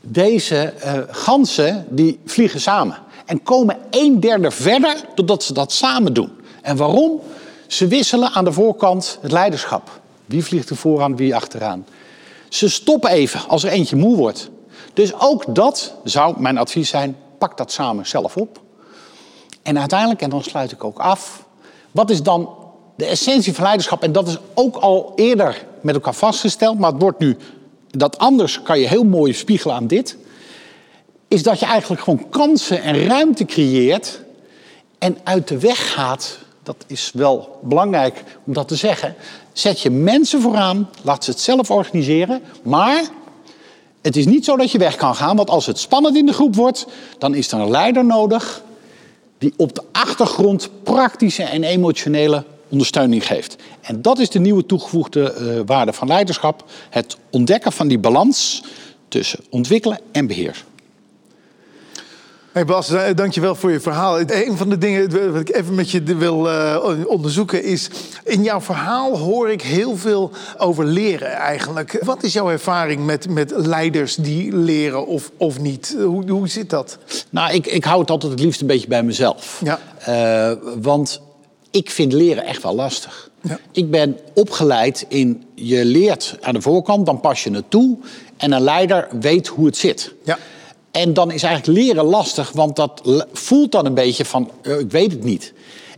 [0.00, 6.12] Deze uh, ganzen die vliegen samen en komen een derde verder doordat ze dat samen
[6.12, 6.30] doen.
[6.62, 7.20] En waarom?
[7.66, 10.00] Ze wisselen aan de voorkant het leiderschap.
[10.26, 11.86] Wie vliegt er vooraan, wie achteraan.
[12.52, 14.50] Ze stoppen even als er eentje moe wordt.
[14.94, 18.60] Dus ook dat zou mijn advies zijn, pak dat samen zelf op.
[19.62, 21.44] En uiteindelijk, en dan sluit ik ook af,
[21.90, 22.54] wat is dan
[22.96, 24.02] de essentie van leiderschap?
[24.02, 27.36] En dat is ook al eerder met elkaar vastgesteld, maar het wordt nu,
[27.90, 30.16] dat anders kan je heel mooi spiegelen aan dit,
[31.28, 34.20] is dat je eigenlijk gewoon kansen en ruimte creëert
[34.98, 39.14] en uit de weg gaat dat is wel belangrijk om dat te zeggen.
[39.52, 42.42] Zet je mensen vooraan, laat ze het zelf organiseren.
[42.62, 43.04] Maar
[44.02, 46.32] het is niet zo dat je weg kan gaan, want als het spannend in de
[46.32, 46.86] groep wordt,
[47.18, 48.62] dan is er een leider nodig
[49.38, 53.56] die op de achtergrond praktische en emotionele ondersteuning geeft.
[53.80, 58.62] En dat is de nieuwe toegevoegde uh, waarde van leiderschap: het ontdekken van die balans
[59.08, 60.64] tussen ontwikkelen en beheer.
[62.52, 64.20] Hey Bas, eh, dankjewel voor je verhaal.
[64.20, 67.88] Een van de dingen wat ik even met je wil uh, onderzoeken is...
[68.24, 71.98] in jouw verhaal hoor ik heel veel over leren eigenlijk.
[72.04, 75.96] Wat is jouw ervaring met, met leiders die leren of, of niet?
[75.98, 76.98] Hoe, hoe zit dat?
[77.30, 79.62] Nou, ik, ik hou het altijd het liefst een beetje bij mezelf.
[79.64, 79.78] Ja.
[80.08, 81.20] Uh, want
[81.70, 83.30] ik vind leren echt wel lastig.
[83.40, 83.58] Ja.
[83.72, 87.98] Ik ben opgeleid in je leert aan de voorkant, dan pas je het toe...
[88.36, 90.12] en een leider weet hoe het zit.
[90.24, 90.38] Ja.
[90.92, 93.02] En dan is eigenlijk leren lastig, want dat
[93.32, 95.52] voelt dan een beetje van, uh, ik weet het niet.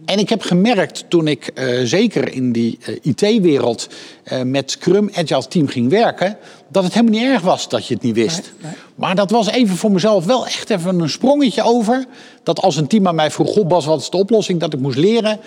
[0.04, 3.88] En ik heb gemerkt toen ik uh, zeker in die uh, IT-wereld
[4.44, 6.36] met Scrum Agile Team ging werken,
[6.68, 8.52] dat het helemaal niet erg was dat je het niet wist.
[8.60, 8.80] Nee, nee.
[8.94, 12.06] Maar dat was even voor mezelf wel echt even een sprongetje over.
[12.42, 14.60] Dat als een team aan mij vroeg, God Bas, wat is de oplossing?
[14.60, 15.40] Dat ik moest leren,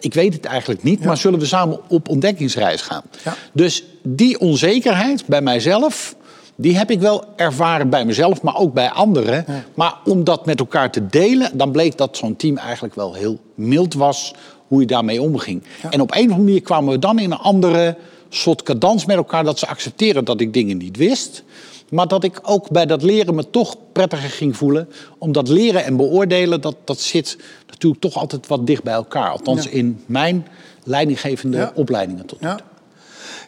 [0.00, 1.06] ik weet het eigenlijk niet, ja.
[1.06, 3.02] maar zullen we samen op ontdekkingsreis gaan?
[3.24, 3.36] Ja.
[3.52, 6.15] Dus die onzekerheid bij mijzelf,
[6.56, 9.44] die heb ik wel ervaren bij mezelf, maar ook bij anderen.
[9.74, 13.38] Maar om dat met elkaar te delen, dan bleek dat zo'n team eigenlijk wel heel
[13.54, 14.34] mild was
[14.66, 15.62] hoe je daarmee omging.
[15.90, 17.96] En op een of andere manier kwamen we dan in een andere
[18.28, 21.44] soort cadans met elkaar dat ze accepteren dat ik dingen niet wist.
[21.90, 24.88] Maar dat ik ook bij dat leren me toch prettiger ging voelen.
[25.18, 27.38] Omdat leren en beoordelen, dat, dat zit
[27.68, 29.30] natuurlijk toch altijd wat dicht bij elkaar.
[29.30, 30.46] Althans in mijn
[30.84, 32.66] leidinggevende opleidingen tot nu toe.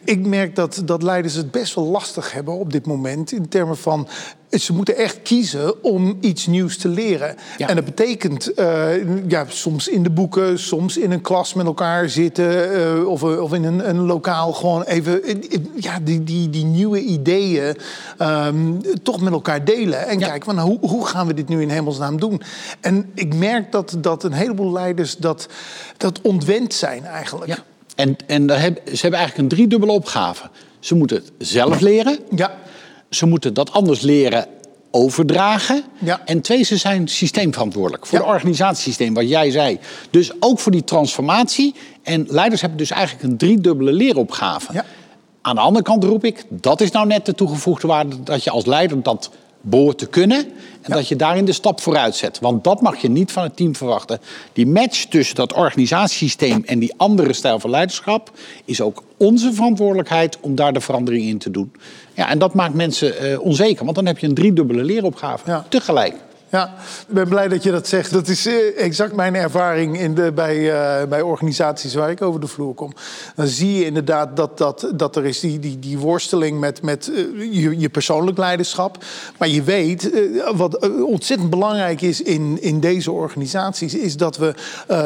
[0.03, 3.31] Ik merk dat, dat leiders het best wel lastig hebben op dit moment.
[3.31, 4.07] In termen van.
[4.49, 7.35] Ze moeten echt kiezen om iets nieuws te leren.
[7.57, 12.09] En dat betekent uh, ja, soms in de boeken, soms in een klas met elkaar
[12.09, 12.77] zitten.
[12.77, 15.21] Uh, of, of in een, een lokaal gewoon even
[15.75, 17.75] ja, die, die, die nieuwe ideeën
[18.21, 20.07] um, toch met elkaar delen.
[20.07, 22.41] En kijken van hoe, hoe gaan we dit nu in hemelsnaam doen.
[22.79, 25.47] En ik merk dat, dat een heleboel leiders dat,
[25.97, 27.47] dat ontwend zijn eigenlijk.
[27.47, 27.57] Ja.
[27.99, 30.49] En, en ze hebben eigenlijk een driedubbele opgave.
[30.79, 32.19] Ze moeten het zelf leren.
[32.35, 32.51] Ja.
[33.09, 34.45] Ze moeten dat anders leren
[34.91, 35.83] overdragen.
[35.97, 36.21] Ja.
[36.25, 39.79] En twee, ze zijn systeemverantwoordelijk voor het organisatiesysteem, wat jij zei.
[40.09, 41.75] Dus ook voor die transformatie.
[42.03, 44.73] En leiders hebben dus eigenlijk een driedubbele leeropgave.
[44.73, 44.85] Ja.
[45.41, 48.49] Aan de andere kant roep ik, dat is nou net de toegevoegde waarde dat je
[48.49, 49.31] als leider dat
[49.61, 50.37] behoort te kunnen.
[50.81, 52.39] En dat je daarin de stap vooruit zet.
[52.39, 54.19] Want dat mag je niet van het team verwachten.
[54.53, 58.31] Die match tussen dat organisatiesysteem en die andere stijl van leiderschap
[58.65, 61.71] is ook onze verantwoordelijkheid om daar de verandering in te doen.
[62.13, 65.65] Ja, en dat maakt mensen uh, onzeker, want dan heb je een driedubbele leeropgave ja.
[65.69, 66.15] tegelijk.
[66.51, 66.73] Ja,
[67.07, 68.11] ik ben blij dat je dat zegt.
[68.11, 72.39] Dat is eh, exact mijn ervaring in de, bij, uh, bij organisaties waar ik over
[72.39, 72.93] de vloer kom.
[73.35, 77.09] Dan zie je inderdaad dat, dat, dat er is die, die, die worsteling met, met
[77.13, 79.03] uh, je, je persoonlijk leiderschap.
[79.37, 80.11] Maar je weet,
[80.55, 83.95] wat ontzettend belangrijk is in, in deze organisaties...
[83.95, 84.53] is dat we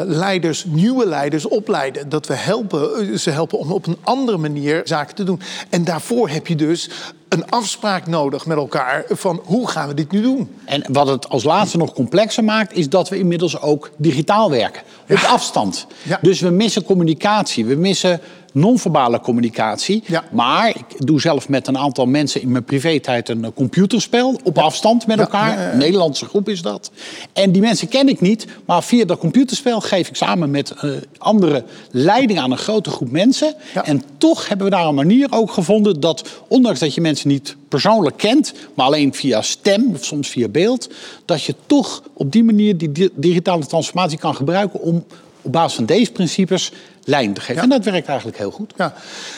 [0.06, 2.08] leiders, nieuwe leiders opleiden.
[2.08, 5.40] Dat we helpen, ze helpen om op een andere manier zaken te doen.
[5.70, 6.90] En daarvoor heb je dus
[7.34, 10.54] een afspraak nodig met elkaar van hoe gaan we dit nu doen.
[10.64, 14.82] En wat het als laatste nog complexer maakt, is dat we inmiddels ook digitaal werken.
[15.08, 15.86] Op afstand.
[16.02, 16.18] Ja.
[16.22, 17.64] Dus we missen communicatie.
[17.64, 18.20] We missen
[18.54, 20.02] non-verbale communicatie.
[20.06, 20.24] Ja.
[20.32, 25.06] Maar ik doe zelf met een aantal mensen in mijn privé-tijd een computerspel op afstand
[25.06, 25.72] met elkaar.
[25.72, 26.90] Een Nederlandse groep is dat.
[27.32, 30.92] En die mensen ken ik niet, maar via dat computerspel geef ik samen met uh,
[31.18, 33.54] andere leiding aan een grote groep mensen.
[33.84, 37.56] En toch hebben we daar een manier ook gevonden dat, ondanks dat je mensen niet
[37.68, 40.90] persoonlijk kent, maar alleen via stem of soms via beeld,
[41.24, 45.04] dat je toch op die manier die digitale transformatie kan gebruiken om
[45.44, 46.72] op basis van deze principes
[47.04, 47.62] lijn te geven.
[47.62, 48.72] En dat werkt eigenlijk heel goed.
[48.76, 48.94] Ja,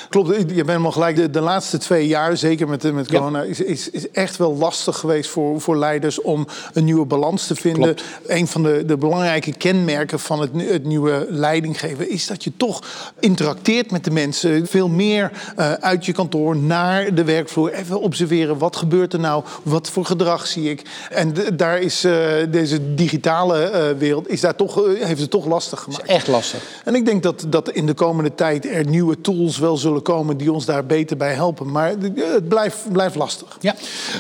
[0.09, 0.29] klopt.
[0.37, 1.17] Je bent helemaal gelijk.
[1.17, 4.99] De, de laatste twee jaar, zeker met, met corona, is, is, is echt wel lastig
[4.99, 7.95] geweest voor, voor leiders om een nieuwe balans te vinden.
[7.95, 8.05] Klopt.
[8.27, 12.83] Een van de, de belangrijke kenmerken van het, het nieuwe leidinggeven is dat je toch
[13.21, 14.67] interacteert met de mensen.
[14.67, 17.73] Veel meer uh, uit je kantoor naar de werkvloer.
[17.73, 19.45] Even observeren, wat gebeurt er nou?
[19.63, 20.83] Wat voor gedrag zie ik?
[21.11, 22.13] En de, daar is uh,
[22.51, 26.03] deze digitale uh, wereld, is daar toch, heeft het toch lastig gemaakt.
[26.03, 26.63] Is echt lastig.
[26.85, 30.37] En ik denk dat dat in de komende tijd er nieuwe tools wel zullen komen
[30.37, 31.71] die ons daar beter bij helpen.
[31.71, 33.57] Maar het blijft, blijft lastig.
[33.61, 33.75] Ja.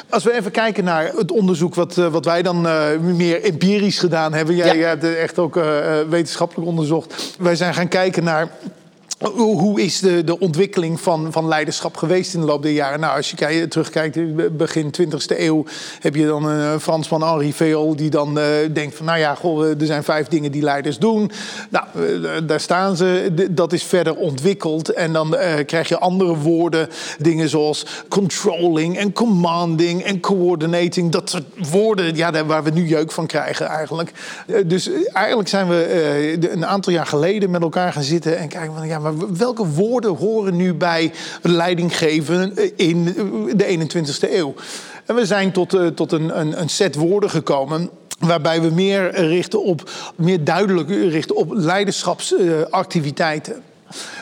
[0.09, 4.35] Als we even kijken naar het onderzoek wat, wat wij dan uh, meer empirisch gedaan
[4.35, 4.55] hebben.
[4.55, 4.87] Jij, Ja.
[4.89, 5.65] hebt echt ook uh,
[6.09, 7.35] wetenschappelijk onderzocht.
[7.39, 8.49] Wij zijn gaan kijken naar
[9.18, 13.00] hoe is de, de ontwikkeling van, van leiderschap geweest in de loop der jaren?
[13.00, 15.64] Nou, als je kijk, terugkijkt, begin 20e eeuw
[16.00, 19.37] heb je dan een Fransman Henri Veol die dan uh, denkt van, nou ja,
[19.79, 21.31] er zijn vijf dingen die leiders doen.
[21.68, 21.87] Nou,
[22.46, 23.35] daar staan ze.
[23.50, 30.02] Dat is verder ontwikkeld en dan krijg je andere woorden, dingen zoals controlling en commanding
[30.02, 31.12] en coordinating.
[31.12, 34.12] Dat soort woorden, ja, waar we nu jeuk van krijgen eigenlijk.
[34.66, 38.87] dus eigenlijk zijn we een aantal jaar geleden met elkaar gaan zitten en kijken van,
[38.87, 43.05] ja, maar welke woorden horen nu bij leiding geven in
[43.57, 44.55] de 21ste eeuw?
[45.05, 49.29] En we zijn tot, uh, tot een, een, een set woorden gekomen waarbij we meer
[49.29, 53.62] richten op, meer duidelijk richten op leiderschapsactiviteiten.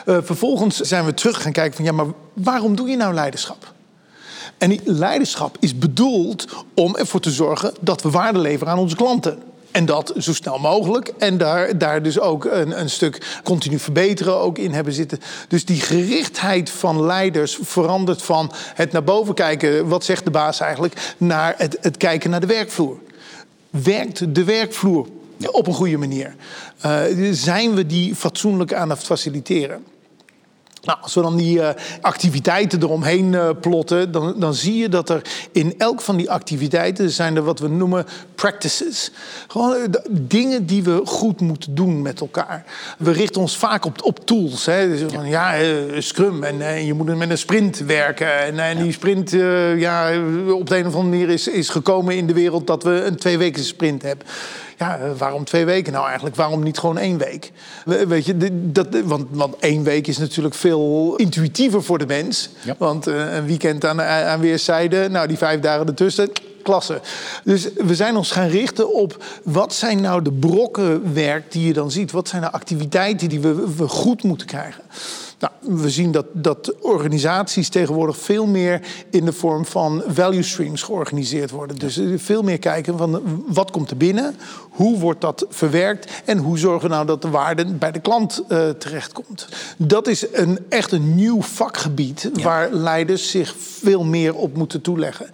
[0.05, 3.73] Uh, vervolgens zijn we terug gaan kijken van ja, maar waarom doe je nou leiderschap?
[4.57, 8.95] En die leiderschap is bedoeld om ervoor te zorgen dat we waarde leveren aan onze
[8.95, 9.39] klanten.
[9.75, 11.13] En dat zo snel mogelijk.
[11.17, 15.19] En daar, daar dus ook een, een stuk continu verbeteren ook in hebben zitten.
[15.47, 20.59] Dus die gerichtheid van leiders verandert van het naar boven kijken, wat zegt de baas
[20.59, 22.97] eigenlijk, naar het, het kijken naar de werkvloer.
[23.69, 25.07] Werkt de werkvloer
[25.51, 26.35] op een goede manier?
[26.85, 29.83] Uh, zijn we die fatsoenlijk aan het faciliteren?
[30.85, 31.69] Nou, als we dan die uh,
[32.01, 35.21] activiteiten eromheen uh, plotten, dan, dan zie je dat er
[35.51, 39.11] in elk van die activiteiten zijn er wat we noemen practices.
[39.47, 42.65] Gewoon uh, dingen die we goed moeten doen met elkaar.
[42.97, 44.65] We richten ons vaak op, op tools.
[44.65, 44.87] Hè.
[44.87, 45.53] Dus van, ja,
[45.99, 48.39] Scrum en je moet met een sprint werken.
[48.39, 49.31] En, en die sprint,
[49.77, 50.11] ja,
[50.49, 53.15] op de een of andere manier is, is gekomen in de wereld dat we een
[53.15, 54.27] twee weken sprint hebben.
[54.77, 56.35] Ja, waarom twee weken nou eigenlijk?
[56.35, 57.51] Waarom niet gewoon één week?
[57.85, 58.37] Weet je,
[58.71, 62.49] dat, want, want één week is natuurlijk veel intuïtiever voor de mens.
[62.61, 62.75] Ja.
[62.77, 66.29] Want eh, een weekend aan, aan weerszijden, nou die vijf dagen ertussen,
[66.63, 67.01] klasse.
[67.43, 71.73] Dus we zijn ons gaan richten op wat zijn nou de brokken werk die je
[71.73, 72.11] dan ziet.
[72.11, 74.83] Wat zijn de activiteiten die we, we goed moeten krijgen.
[75.45, 80.81] Nou, we zien dat, dat organisaties tegenwoordig veel meer in de vorm van value streams
[80.81, 81.77] georganiseerd worden.
[81.77, 84.35] Dus veel meer kijken van wat komt er binnen,
[84.69, 88.43] hoe wordt dat verwerkt en hoe zorgen we nou dat de waarde bij de klant
[88.49, 89.47] uh, terechtkomt.
[89.77, 95.29] Dat is een, echt een nieuw vakgebied waar leiders zich veel meer op moeten toeleggen.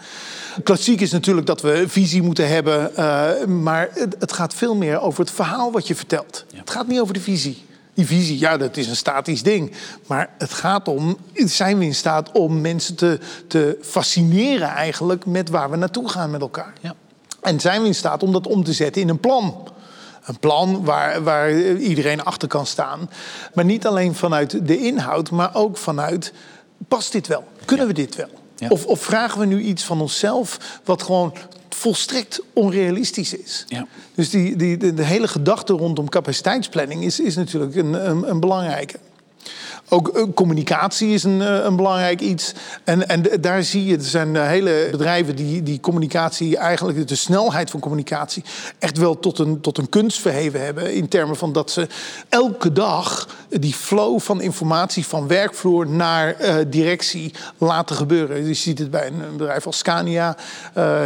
[0.64, 5.00] Klassiek is natuurlijk dat we visie moeten hebben, uh, maar het, het, gaat veel meer
[5.00, 6.46] over het verhaal wat je vertelt.
[6.52, 6.60] Ja.
[6.60, 7.70] Het gaat niet over de visie.
[7.94, 9.72] Die visie, ja, dat is een statisch ding.
[10.08, 15.50] Maar het gaat om, zijn we in staat om mensen te, te fascineren eigenlijk met
[15.50, 16.74] waar we naartoe gaan met elkaar?
[16.82, 16.96] Ja.
[17.42, 19.68] En zijn we in staat om dat om te zetten in een plan?
[20.26, 23.10] Een plan waar, waar iedereen achter kan staan.
[23.54, 26.34] Maar niet alleen vanuit de inhoud, maar ook vanuit,
[26.88, 27.44] past dit wel?
[27.66, 27.94] Kunnen ja.
[27.94, 28.30] we dit wel?
[28.56, 28.68] Ja.
[28.68, 31.34] Of, of, vragen we nu iets van onszelf wat gewoon
[31.82, 33.66] volstrekt onrealistisch is?
[33.68, 33.88] Ja.
[34.16, 38.40] Dus die, die, de, de, hele gedachte rondom capaciteitsplanning is, is natuurlijk een, een, een
[38.40, 39.00] belangrijke.
[39.94, 42.54] Ook uh, communicatie is een, uh, een, belangrijk iets.
[42.84, 47.16] En, en daar zie je, er zijn uh, hele bedrijven die, die communicatie, eigenlijk de
[47.16, 48.44] snelheid van communicatie,
[48.80, 50.94] echt wel tot een, tot een kunst verheven hebben.
[50.94, 51.88] In termen van dat ze
[52.30, 56.36] elke dag die flow van informatie van werkvloer naar
[56.68, 58.48] directie laten gebeuren.
[58.48, 60.38] Je ziet het bij een, bedrijf als Scania,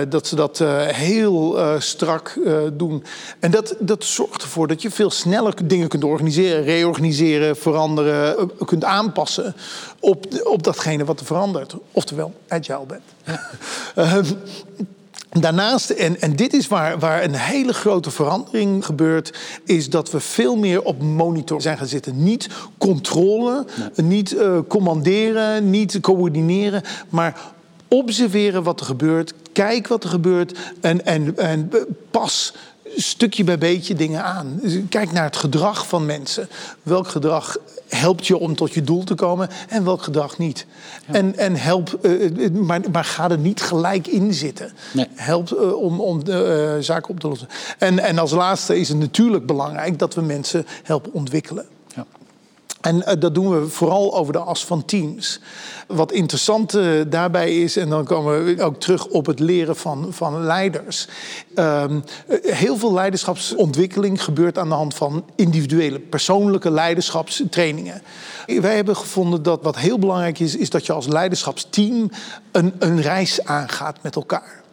[0.09, 2.39] dat ze dat heel strak
[2.73, 3.03] doen.
[3.39, 8.49] En dat, dat zorgt ervoor dat je veel sneller dingen kunt organiseren, reorganiseren, veranderen
[8.83, 9.55] aanpassen
[9.99, 11.75] op, op datgene wat er verandert.
[11.91, 13.03] Oftewel, agile bent.
[13.95, 14.21] Ja.
[15.39, 19.33] Daarnaast, en, en dit is waar, waar een hele grote verandering gebeurt,
[19.65, 22.23] is dat we veel meer op monitor zijn gaan zitten.
[22.23, 27.39] Niet controle, niet uh, commanderen, niet coördineren, maar
[27.87, 31.71] observeren wat er gebeurt, kijk wat er gebeurt en, en, en
[32.11, 32.53] pas
[32.95, 34.61] stukje bij beetje dingen aan.
[34.89, 36.49] Kijk naar het gedrag van mensen.
[36.83, 40.65] Welk gedrag helpt je om tot je doel te komen en welk gedrag niet.
[41.07, 41.13] Ja.
[41.13, 44.71] En, en help, uh, maar, maar ga er niet gelijk in zitten.
[44.93, 45.07] Nee.
[45.15, 47.47] Help uh, om, om de uh, zaken op te lossen.
[47.77, 51.65] En, en als laatste is het natuurlijk belangrijk dat we mensen helpen ontwikkelen.
[52.81, 55.39] En uh, dat doen we vooral over de as van teams.
[55.87, 60.07] Wat interessant uh, daarbij is, en dan komen we ook terug op het leren van,
[60.09, 61.07] van leiders.
[61.55, 62.03] Um,
[62.41, 68.01] heel veel leiderschapsontwikkeling gebeurt aan de hand van individuele, persoonlijke leiderschapstrainingen.
[68.45, 72.09] Wij hebben gevonden dat wat heel belangrijk is, is dat je als leiderschapsteam
[72.51, 74.63] een, een reis aangaat met elkaar.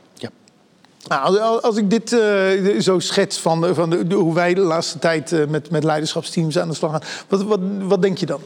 [1.08, 5.32] Nou, als ik dit uh, zo schets van, van de, hoe wij de laatste tijd
[5.32, 8.40] uh, met, met leiderschapsteams aan de slag gaan, wat, wat, wat denk je dan?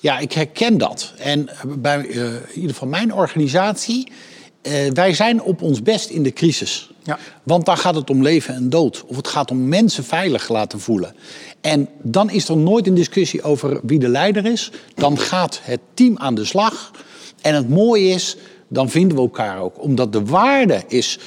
[0.00, 1.12] Ja, ik herken dat.
[1.18, 4.12] En bij uh, in ieder geval mijn organisatie,
[4.92, 6.90] wij zijn op ons best in de crisis.
[7.02, 7.18] Ja.
[7.42, 9.04] Want daar gaat het om leven en dood.
[9.06, 11.14] Of het gaat om mensen veilig laten voelen.
[11.60, 14.70] En dan is er nooit een discussie over wie de leider is.
[14.94, 16.90] Dan gaat het team aan de slag.
[17.42, 18.36] En het mooie is,
[18.68, 19.82] dan vinden we elkaar ook.
[19.82, 21.18] Omdat de waarde is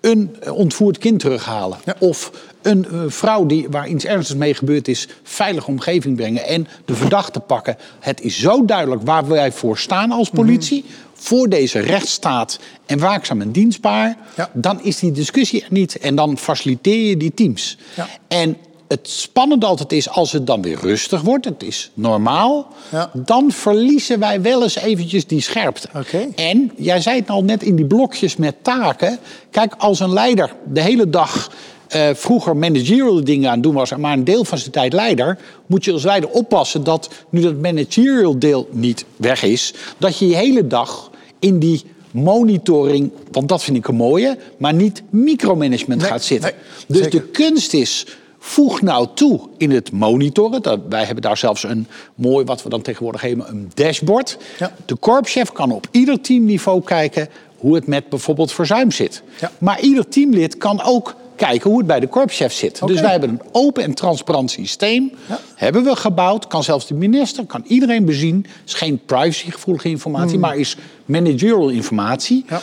[0.00, 1.78] een ontvoerd kind terughalen.
[1.84, 1.94] Ja.
[1.98, 2.32] Of
[2.62, 6.94] een uh, vrouw die, waar iets ernstigs mee gebeurd is, veilige omgeving brengen en de
[6.94, 7.76] verdachte pakken.
[8.00, 10.82] Het is zo duidelijk waar wij voor staan als politie.
[10.82, 11.06] Mm -hmm.
[11.20, 14.16] Voor deze rechtsstaat en waakzaam en dienstbaar.
[14.36, 14.50] Ja.
[14.52, 15.98] Dan is die discussie er niet.
[15.98, 17.78] En dan faciliteer je die teams.
[17.94, 18.08] Ja.
[18.28, 18.56] En
[18.88, 23.10] het spannende altijd is als het dan weer rustig wordt, het is normaal, ja.
[23.14, 25.88] dan verliezen wij wel eens eventjes die scherpte.
[25.96, 26.28] Okay.
[26.34, 29.18] En jij zei het al net in die blokjes met taken.
[29.50, 31.50] Kijk, als een leider de hele dag
[31.96, 35.84] uh, vroeger managerial dingen aan doen was, maar een deel van zijn tijd leider, moet
[35.84, 40.36] je als leider oppassen dat nu dat managerial deel niet weg is, dat je je
[40.36, 46.10] hele dag in die monitoring, want dat vind ik een mooie, maar niet micromanagement nee,
[46.10, 46.52] gaat zitten.
[46.86, 48.06] Nee, dus de kunst is
[48.38, 50.62] Voeg nou toe in het monitoren.
[50.62, 54.38] Dat, wij hebben daar zelfs een mooi, wat we dan tegenwoordig hebben, een dashboard.
[54.58, 54.72] Ja.
[54.86, 59.22] De korpschef kan op ieder teamniveau kijken hoe het met bijvoorbeeld verzuim zit.
[59.40, 59.50] Ja.
[59.58, 62.82] Maar ieder teamlid kan ook kijken hoe het bij de korpschef zit.
[62.82, 62.94] Okay.
[62.94, 65.12] Dus wij hebben een open en transparant systeem.
[65.28, 65.40] Ja.
[65.54, 66.46] Hebben we gebouwd.
[66.46, 68.36] Kan zelfs de minister, kan iedereen bezien.
[68.36, 70.40] Het is geen privacygevoelige informatie, mm.
[70.40, 72.44] maar is managerial informatie.
[72.48, 72.60] Ja.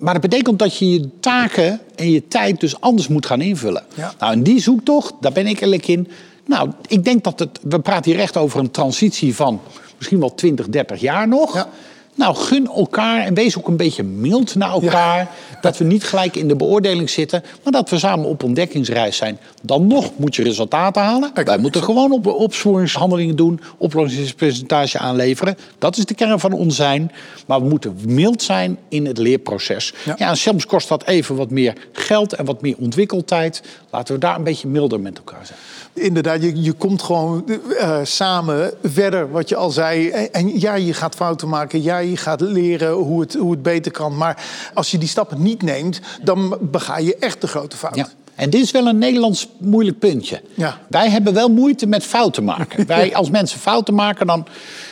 [0.00, 3.84] Maar dat betekent dat je je taken en je tijd dus anders moet gaan invullen.
[3.94, 4.12] Ja.
[4.18, 6.08] Nou, en die zoektocht, daar ben ik eerlijk in.
[6.46, 7.58] Nou, ik denk dat het.
[7.62, 9.60] We praten hier echt over een transitie van
[9.96, 11.54] misschien wel 20, 30 jaar nog.
[11.54, 11.68] Ja.
[12.20, 15.28] Nou, gun elkaar en wees ook een beetje mild naar elkaar.
[15.60, 19.38] Dat we niet gelijk in de beoordeling zitten, maar dat we samen op ontdekkingsreis zijn.
[19.62, 21.30] Dan nog moet je resultaten halen.
[21.44, 25.56] Wij moeten gewoon op opsporingshandelingen doen, oplossingspercentage aanleveren.
[25.78, 27.12] Dat is de kern van ons zijn.
[27.46, 29.92] Maar we moeten mild zijn in het leerproces.
[30.04, 30.18] Ja.
[30.18, 33.62] en soms kost dat even wat meer geld en wat meer ontwikkeltijd.
[33.90, 35.58] Laten we daar een beetje milder met elkaar zijn.
[35.92, 40.08] Inderdaad, je, je komt gewoon uh, samen verder, wat je al zei.
[40.08, 41.82] En, ja, je gaat fouten maken.
[41.82, 44.16] Ja, je gaat leren hoe het, hoe het beter kan.
[44.16, 47.96] Maar als je die stappen niet neemt, dan bega je echt de grote fout.
[47.96, 48.08] Ja.
[48.40, 50.42] En dit is wel een Nederlands moeilijk puntje.
[50.54, 50.78] Ja.
[50.88, 52.86] Wij hebben wel moeite met fouten maken.
[52.86, 54.46] Wij, als mensen fouten maken, dan,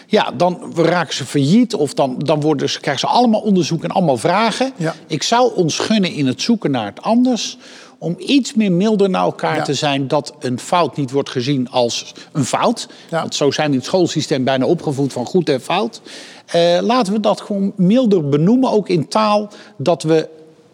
[0.06, 1.74] ja, dan raken ze failliet.
[1.74, 4.72] Of dan, dan worden ze, krijgen ze allemaal onderzoek en allemaal vragen.
[4.76, 4.94] Ja.
[5.06, 7.58] Ik zou ons gunnen in het zoeken naar het anders
[7.98, 12.14] om iets meer milder naar elkaar te zijn dat een fout niet wordt gezien als
[12.32, 12.88] een fout.
[13.10, 16.00] Want zo zijn we in het schoolsysteem bijna opgevoed van goed en fout.
[16.54, 20.28] Uh, laten we dat gewoon milder benoemen, ook in taal, dat we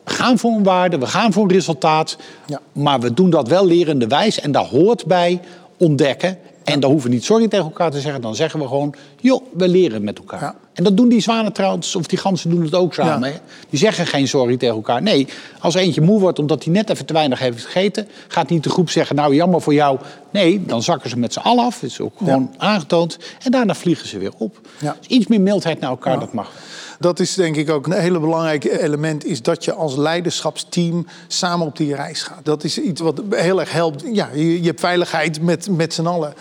[0.04, 2.16] gaan voor een waarde, we gaan voor een resultaat,
[2.46, 2.60] ja.
[2.72, 5.40] maar we doen dat wel lerende wijs en daar hoort bij
[5.78, 8.20] ontdekken en dan hoeven we niet sorry tegen elkaar te zeggen.
[8.20, 10.54] Dan zeggen we gewoon, joh, we leren met elkaar.
[10.72, 13.32] En dat doen die zwanen trouwens, of die ganzen doen het ook samen.
[13.70, 15.02] Die zeggen geen sorry tegen elkaar.
[15.02, 18.08] Nee, als eentje moe wordt omdat hij net even te weinig heeft gegeten...
[18.28, 19.98] gaat niet de groep zeggen, nou jammer voor jou.
[20.30, 21.78] Nee, dan zakken ze met z'n allen af.
[21.78, 23.18] Dat is ook gewoon aangetoond.
[23.42, 24.60] En daarna vliegen ze weer op.
[24.78, 26.50] Dus iets meer mildheid naar elkaar, dat mag
[26.98, 31.66] dat is denk ik ook een hele belangrijke element, is dat je als leiderschapsteam samen
[31.66, 32.44] op die reis gaat.
[32.44, 34.04] Dat is iets wat heel erg helpt.
[34.12, 36.34] Ja, je, je hebt veiligheid met, met z'n allen.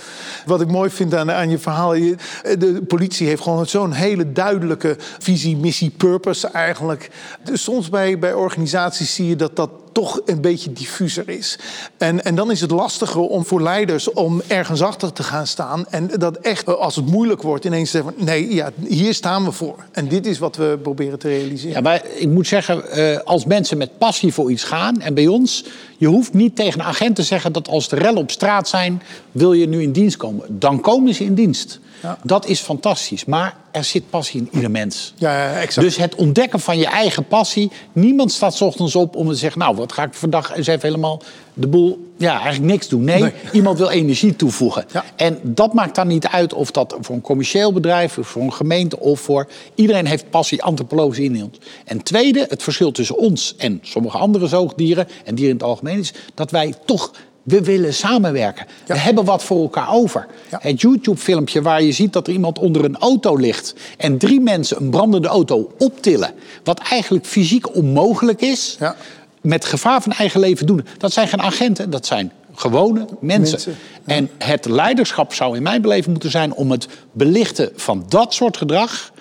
[0.46, 4.96] Wat ik mooi vind aan, aan je verhaal, de politie heeft gewoon zo'n hele duidelijke
[5.20, 7.10] visie, missie, purpose eigenlijk.
[7.44, 11.60] Dus soms bij, bij organisaties zie je dat dat toch een beetje diffuser is.
[11.98, 15.86] En, en dan is het lastiger om voor leiders om ergens achter te gaan staan.
[15.90, 19.76] En dat echt, als het moeilijk wordt, ineens zeggen: nee, ja, hier staan we voor.
[19.92, 21.76] En dit is wat we proberen te realiseren.
[21.76, 25.28] Ja, maar ik moet zeggen, eh, als mensen met passie voor iets gaan, en bij
[25.28, 25.66] ons,
[25.98, 29.02] je hoeft niet tegen een agent te zeggen dat als de rellen op straat zijn,
[29.32, 30.46] wil je nu in dienst komen.
[30.60, 31.80] Dan komen ze in dienst.
[32.04, 32.18] Ja.
[32.24, 33.26] Dat is fantastisch.
[33.26, 35.14] Maar er zit passie in ieder mens.
[35.16, 35.88] Ja, exact.
[35.88, 37.72] Dus het ontdekken van je eigen passie.
[37.94, 39.60] Niemand staat ochtends op om te zeggen...
[39.60, 41.22] nou, wat ga ik vandaag eens even helemaal
[41.54, 42.12] de boel...
[42.18, 43.04] ja, eigenlijk niks doen.
[43.04, 44.86] Nee, iemand wil energie toevoegen.
[44.92, 45.04] Ja.
[45.16, 48.18] En dat maakt dan niet uit of dat voor een commercieel bedrijf...
[48.18, 49.48] of voor een gemeente of voor...
[49.76, 51.58] iedereen heeft passie, antropologisch in ons.
[51.86, 55.08] En tweede, het verschil tussen ons en sommige andere zoogdieren...
[55.26, 56.14] en dieren in het algemeen is...
[56.34, 57.12] dat wij toch
[57.44, 58.66] we willen samenwerken.
[58.86, 60.28] We hebben wat voor elkaar over.
[60.50, 64.82] Het YouTube-filmpje waar je ziet dat er iemand onder een auto ligt en drie mensen
[64.82, 66.34] een brandende auto optillen,
[66.64, 68.96] wat eigenlijk fysiek onmogelijk is, ja.
[69.42, 70.86] met gevaar van eigen leven doen.
[70.98, 73.76] Dat zijn geen agenten, dat zijn gewone mensen.
[74.06, 78.58] En het leiderschap zou in mijn beleving moeten zijn om het belichten van dat soort
[78.58, 79.12] gedrag.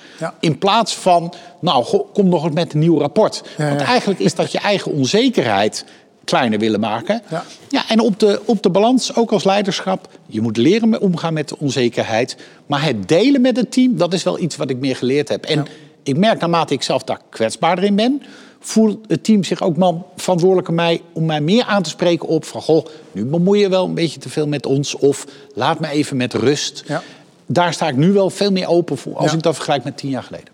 [0.40, 3.42] In plaats van, nou, kom nog eens met een nieuw rapport.
[3.56, 5.84] Want eigenlijk is dat je eigen onzekerheid
[6.24, 7.22] kleiner willen maken.
[7.30, 7.44] Ja.
[7.68, 11.48] Ja, en op de, op de balans, ook als leiderschap, je moet leren omgaan met
[11.48, 12.36] de onzekerheid.
[12.66, 15.44] Maar het delen met het team, dat is wel iets wat ik meer geleerd heb.
[15.44, 15.66] En
[16.02, 18.22] ik merk naarmate ik zelf daar kwetsbaarder in ben,
[18.60, 22.28] voelt het team zich ook man verantwoordelijk aan mij om mij meer aan te spreken
[22.28, 25.80] op van goh, nu bemoei je wel een beetje te veel met ons of laat
[25.80, 26.82] me even met rust.
[26.86, 27.02] Ja.
[27.46, 30.10] Daar sta ik nu wel veel meer open voor als ik dat vergelijk met tien
[30.10, 30.52] jaar geleden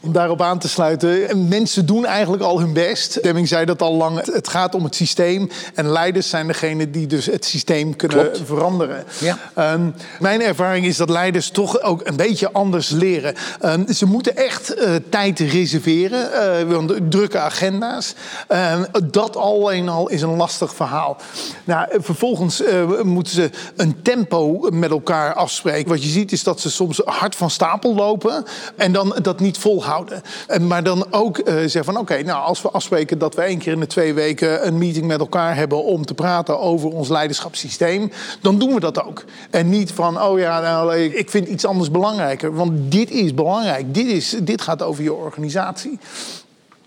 [0.00, 1.48] om daarop aan te sluiten.
[1.48, 3.22] Mensen doen eigenlijk al hun best.
[3.22, 4.24] Demming zei dat al lang.
[4.32, 5.50] Het gaat om het systeem.
[5.74, 9.04] En leiders zijn degene die dus het systeem kunnen veranderen.
[9.18, 9.38] Ja.
[9.54, 9.90] Ehm,
[10.20, 13.34] mijn ervaring is dat leiders toch ook een beetje anders leren.
[13.60, 16.28] Ehm, ze moeten echt uh, tijd reserveren.
[16.68, 18.14] Uh, drukke agenda's.
[18.48, 21.16] Ehm, dat alleen al is een lastig verhaal.
[21.64, 25.88] Nou, vervolgens uh, moeten ze een tempo met elkaar afspreken.
[25.88, 28.44] Wat je ziet is dat ze soms hard van stapel lopen.
[28.76, 30.22] En dan dat niet volhouden houden.
[30.68, 33.72] Maar dan ook uh, zeggen van oké, nou als we afspreken dat we één keer
[33.72, 38.12] in de twee weken een meeting met elkaar hebben om te praten over ons leiderschapssysteem,
[38.40, 39.24] dan doen we dat ook.
[39.50, 42.54] En niet van oh ja, nou, ik vind iets anders belangrijker.
[42.54, 43.94] Want dit is belangrijk.
[43.94, 45.98] Dit, is, dit gaat over je organisatie.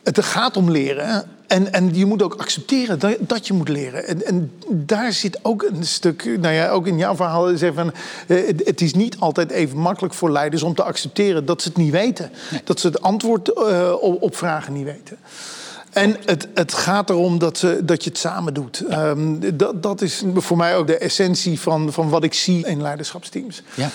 [0.04, 1.26] Het gaat om leren.
[1.54, 4.08] En, en je moet ook accepteren dat, dat je moet leren.
[4.08, 7.94] En, en, daar zit ook een stuk, nou ja, ook in jouw verhaal, zeggen van,
[8.28, 11.78] eh, het, is niet altijd even makkelijk voor leiders om te accepteren dat ze het
[11.78, 12.32] niet weten.
[12.64, 15.18] Dat ze het antwoord uh, op, vragen niet weten.
[15.92, 18.84] En het, het gaat erom dat, ze, dat je het samen doet.
[18.92, 22.82] Um, dat, dat is voor mij ook de essentie van, van wat ik zie in
[22.82, 23.62] leiderschapsteams.
[23.74, 23.90] Ja.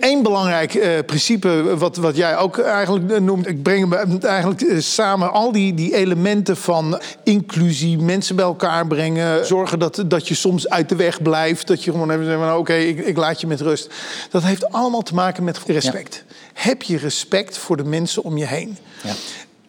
[0.00, 4.78] Eén belangrijk uh, principe, wat, wat jij ook eigenlijk noemt, ik breng hem eigenlijk eh,
[4.78, 10.34] samen al die, die elementen van inclusie, mensen bij elkaar brengen, zorgen dat, dat je
[10.34, 13.40] soms uit de weg blijft, dat je gewoon even zegt van oké, ik, ik, laat
[13.40, 13.90] je met rust.
[14.30, 16.24] Dat heeft allemaal te maken met respect.
[16.52, 18.78] Heb je respect voor de mensen om je heen?
[19.02, 19.12] Ja.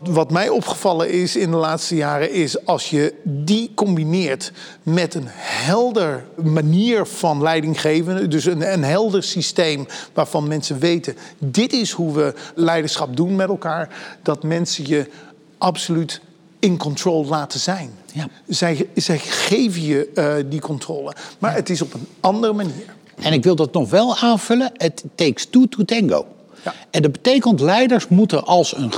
[0.04, 4.52] Wat mij opgevallen is in de laatste jaren is als je die combineert
[4.84, 11.74] met een helder manier van leidinggeven, dus een, een helder systeem waarvan mensen weten, dit
[11.74, 15.10] is hoe we leiderschap doen met elkaar, dat mensen je
[15.58, 16.22] absoluut
[16.60, 17.92] in control laten zijn.
[18.14, 18.28] Ja.
[18.48, 22.96] Zij, zij geven je uh, die controle, maar het is op een andere manier.
[23.22, 26.26] En ik wil dat nog wel aanvullen, it takes two to tango.
[26.64, 26.74] Ja.
[26.90, 28.92] En dat betekent leiders moeten als een,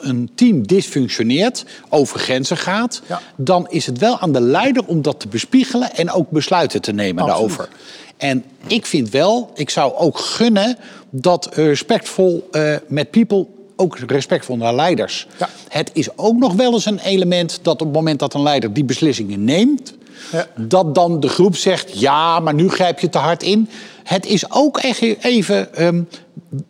[0.00, 3.02] een team dysfunctioneert, over grenzen gaat,
[3.36, 6.92] dan is het wel aan de leider om dat te bespiegelen en ook besluiten te
[6.92, 7.68] nemen daarover.
[8.16, 10.76] En ik vind wel, ik zou ook gunnen
[11.10, 13.46] dat respectvol uh, met people
[13.76, 15.26] ook respectvol naar leiders.
[15.38, 15.48] Ja.
[15.68, 18.72] Het is ook nog wel eens een element dat op het moment dat een leider
[18.72, 19.94] die beslissingen neemt,
[20.32, 20.46] ja.
[20.56, 23.68] dat dan de groep zegt: ja, maar nu grijp je te hard in.
[24.02, 24.82] Het is ook
[25.20, 26.08] even um,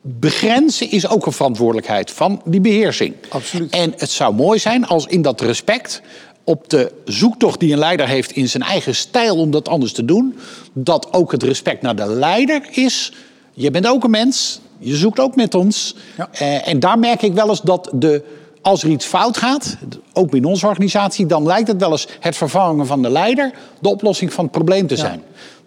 [0.03, 3.15] begrenzen is ook een verantwoordelijkheid van die beheersing.
[3.29, 3.71] Absoluut.
[3.71, 6.03] En het zou mooi zijn als in dat respect
[6.45, 10.05] op de zoektocht die een leider heeft in zijn eigen stijl om dat anders te
[10.05, 10.39] doen,
[10.73, 13.13] dat ook het respect naar de leider is.
[13.53, 15.95] Je bent ook een mens, je zoekt ook met ons.
[16.17, 16.29] Ja.
[16.33, 18.25] Uh, en daar merk ik wel eens dat de,
[18.63, 19.77] als er iets fout gaat,
[20.13, 23.89] ook binnen onze organisatie, dan lijkt het wel eens het vervangen van de leider de
[23.89, 25.23] oplossing van het probleem te zijn.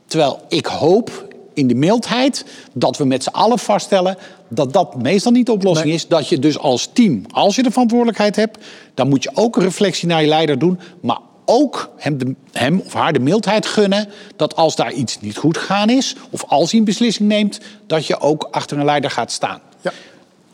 [0.05, 5.31] Terwijl ik hoop in de mildheid dat we met z'n allen vaststellen dat dat meestal
[5.31, 6.07] niet de oplossing is.
[6.07, 8.57] Dat je dus als team, als je de verantwoordelijkheid hebt,
[8.93, 10.79] dan moet je ook een reflectie naar je leider doen.
[11.01, 15.37] Maar ook hem, de, hem of haar de mildheid gunnen dat als daar iets niet
[15.37, 19.11] goed gegaan is, of als hij een beslissing neemt, dat je ook achter een leider
[19.11, 19.59] gaat staan.
[19.81, 19.91] Ja.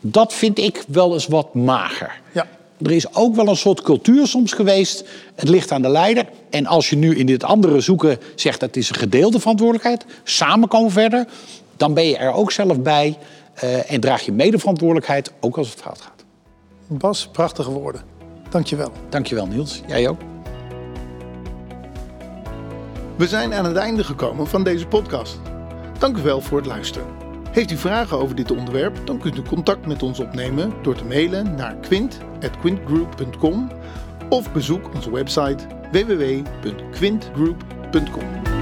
[0.00, 2.20] Dat vind ik wel eens wat mager.
[2.32, 2.46] Ja.
[2.82, 5.04] Er is ook wel een soort cultuur soms geweest.
[5.34, 6.28] Het ligt aan de leider.
[6.50, 10.04] En als je nu in dit andere zoeken zegt dat het is een gedeelde verantwoordelijkheid,
[10.24, 11.26] samen komen verder,
[11.76, 13.18] dan ben je er ook zelf bij
[13.64, 16.24] uh, en draag je medeverantwoordelijkheid, ook als het fout gaat.
[16.86, 18.02] Bas, prachtige woorden.
[18.50, 18.92] Dankjewel.
[19.08, 20.20] Dankjewel Niels, jij ook.
[23.16, 25.40] We zijn aan het einde gekomen van deze podcast.
[25.98, 27.06] Dank u wel voor het luisteren.
[27.50, 31.04] Heeft u vragen over dit onderwerp, dan kunt u contact met ons opnemen door te
[31.04, 31.76] mailen naar
[32.50, 33.70] quint.quintgroup.com
[34.28, 38.61] of bezoek onze website www.quintgroup.com.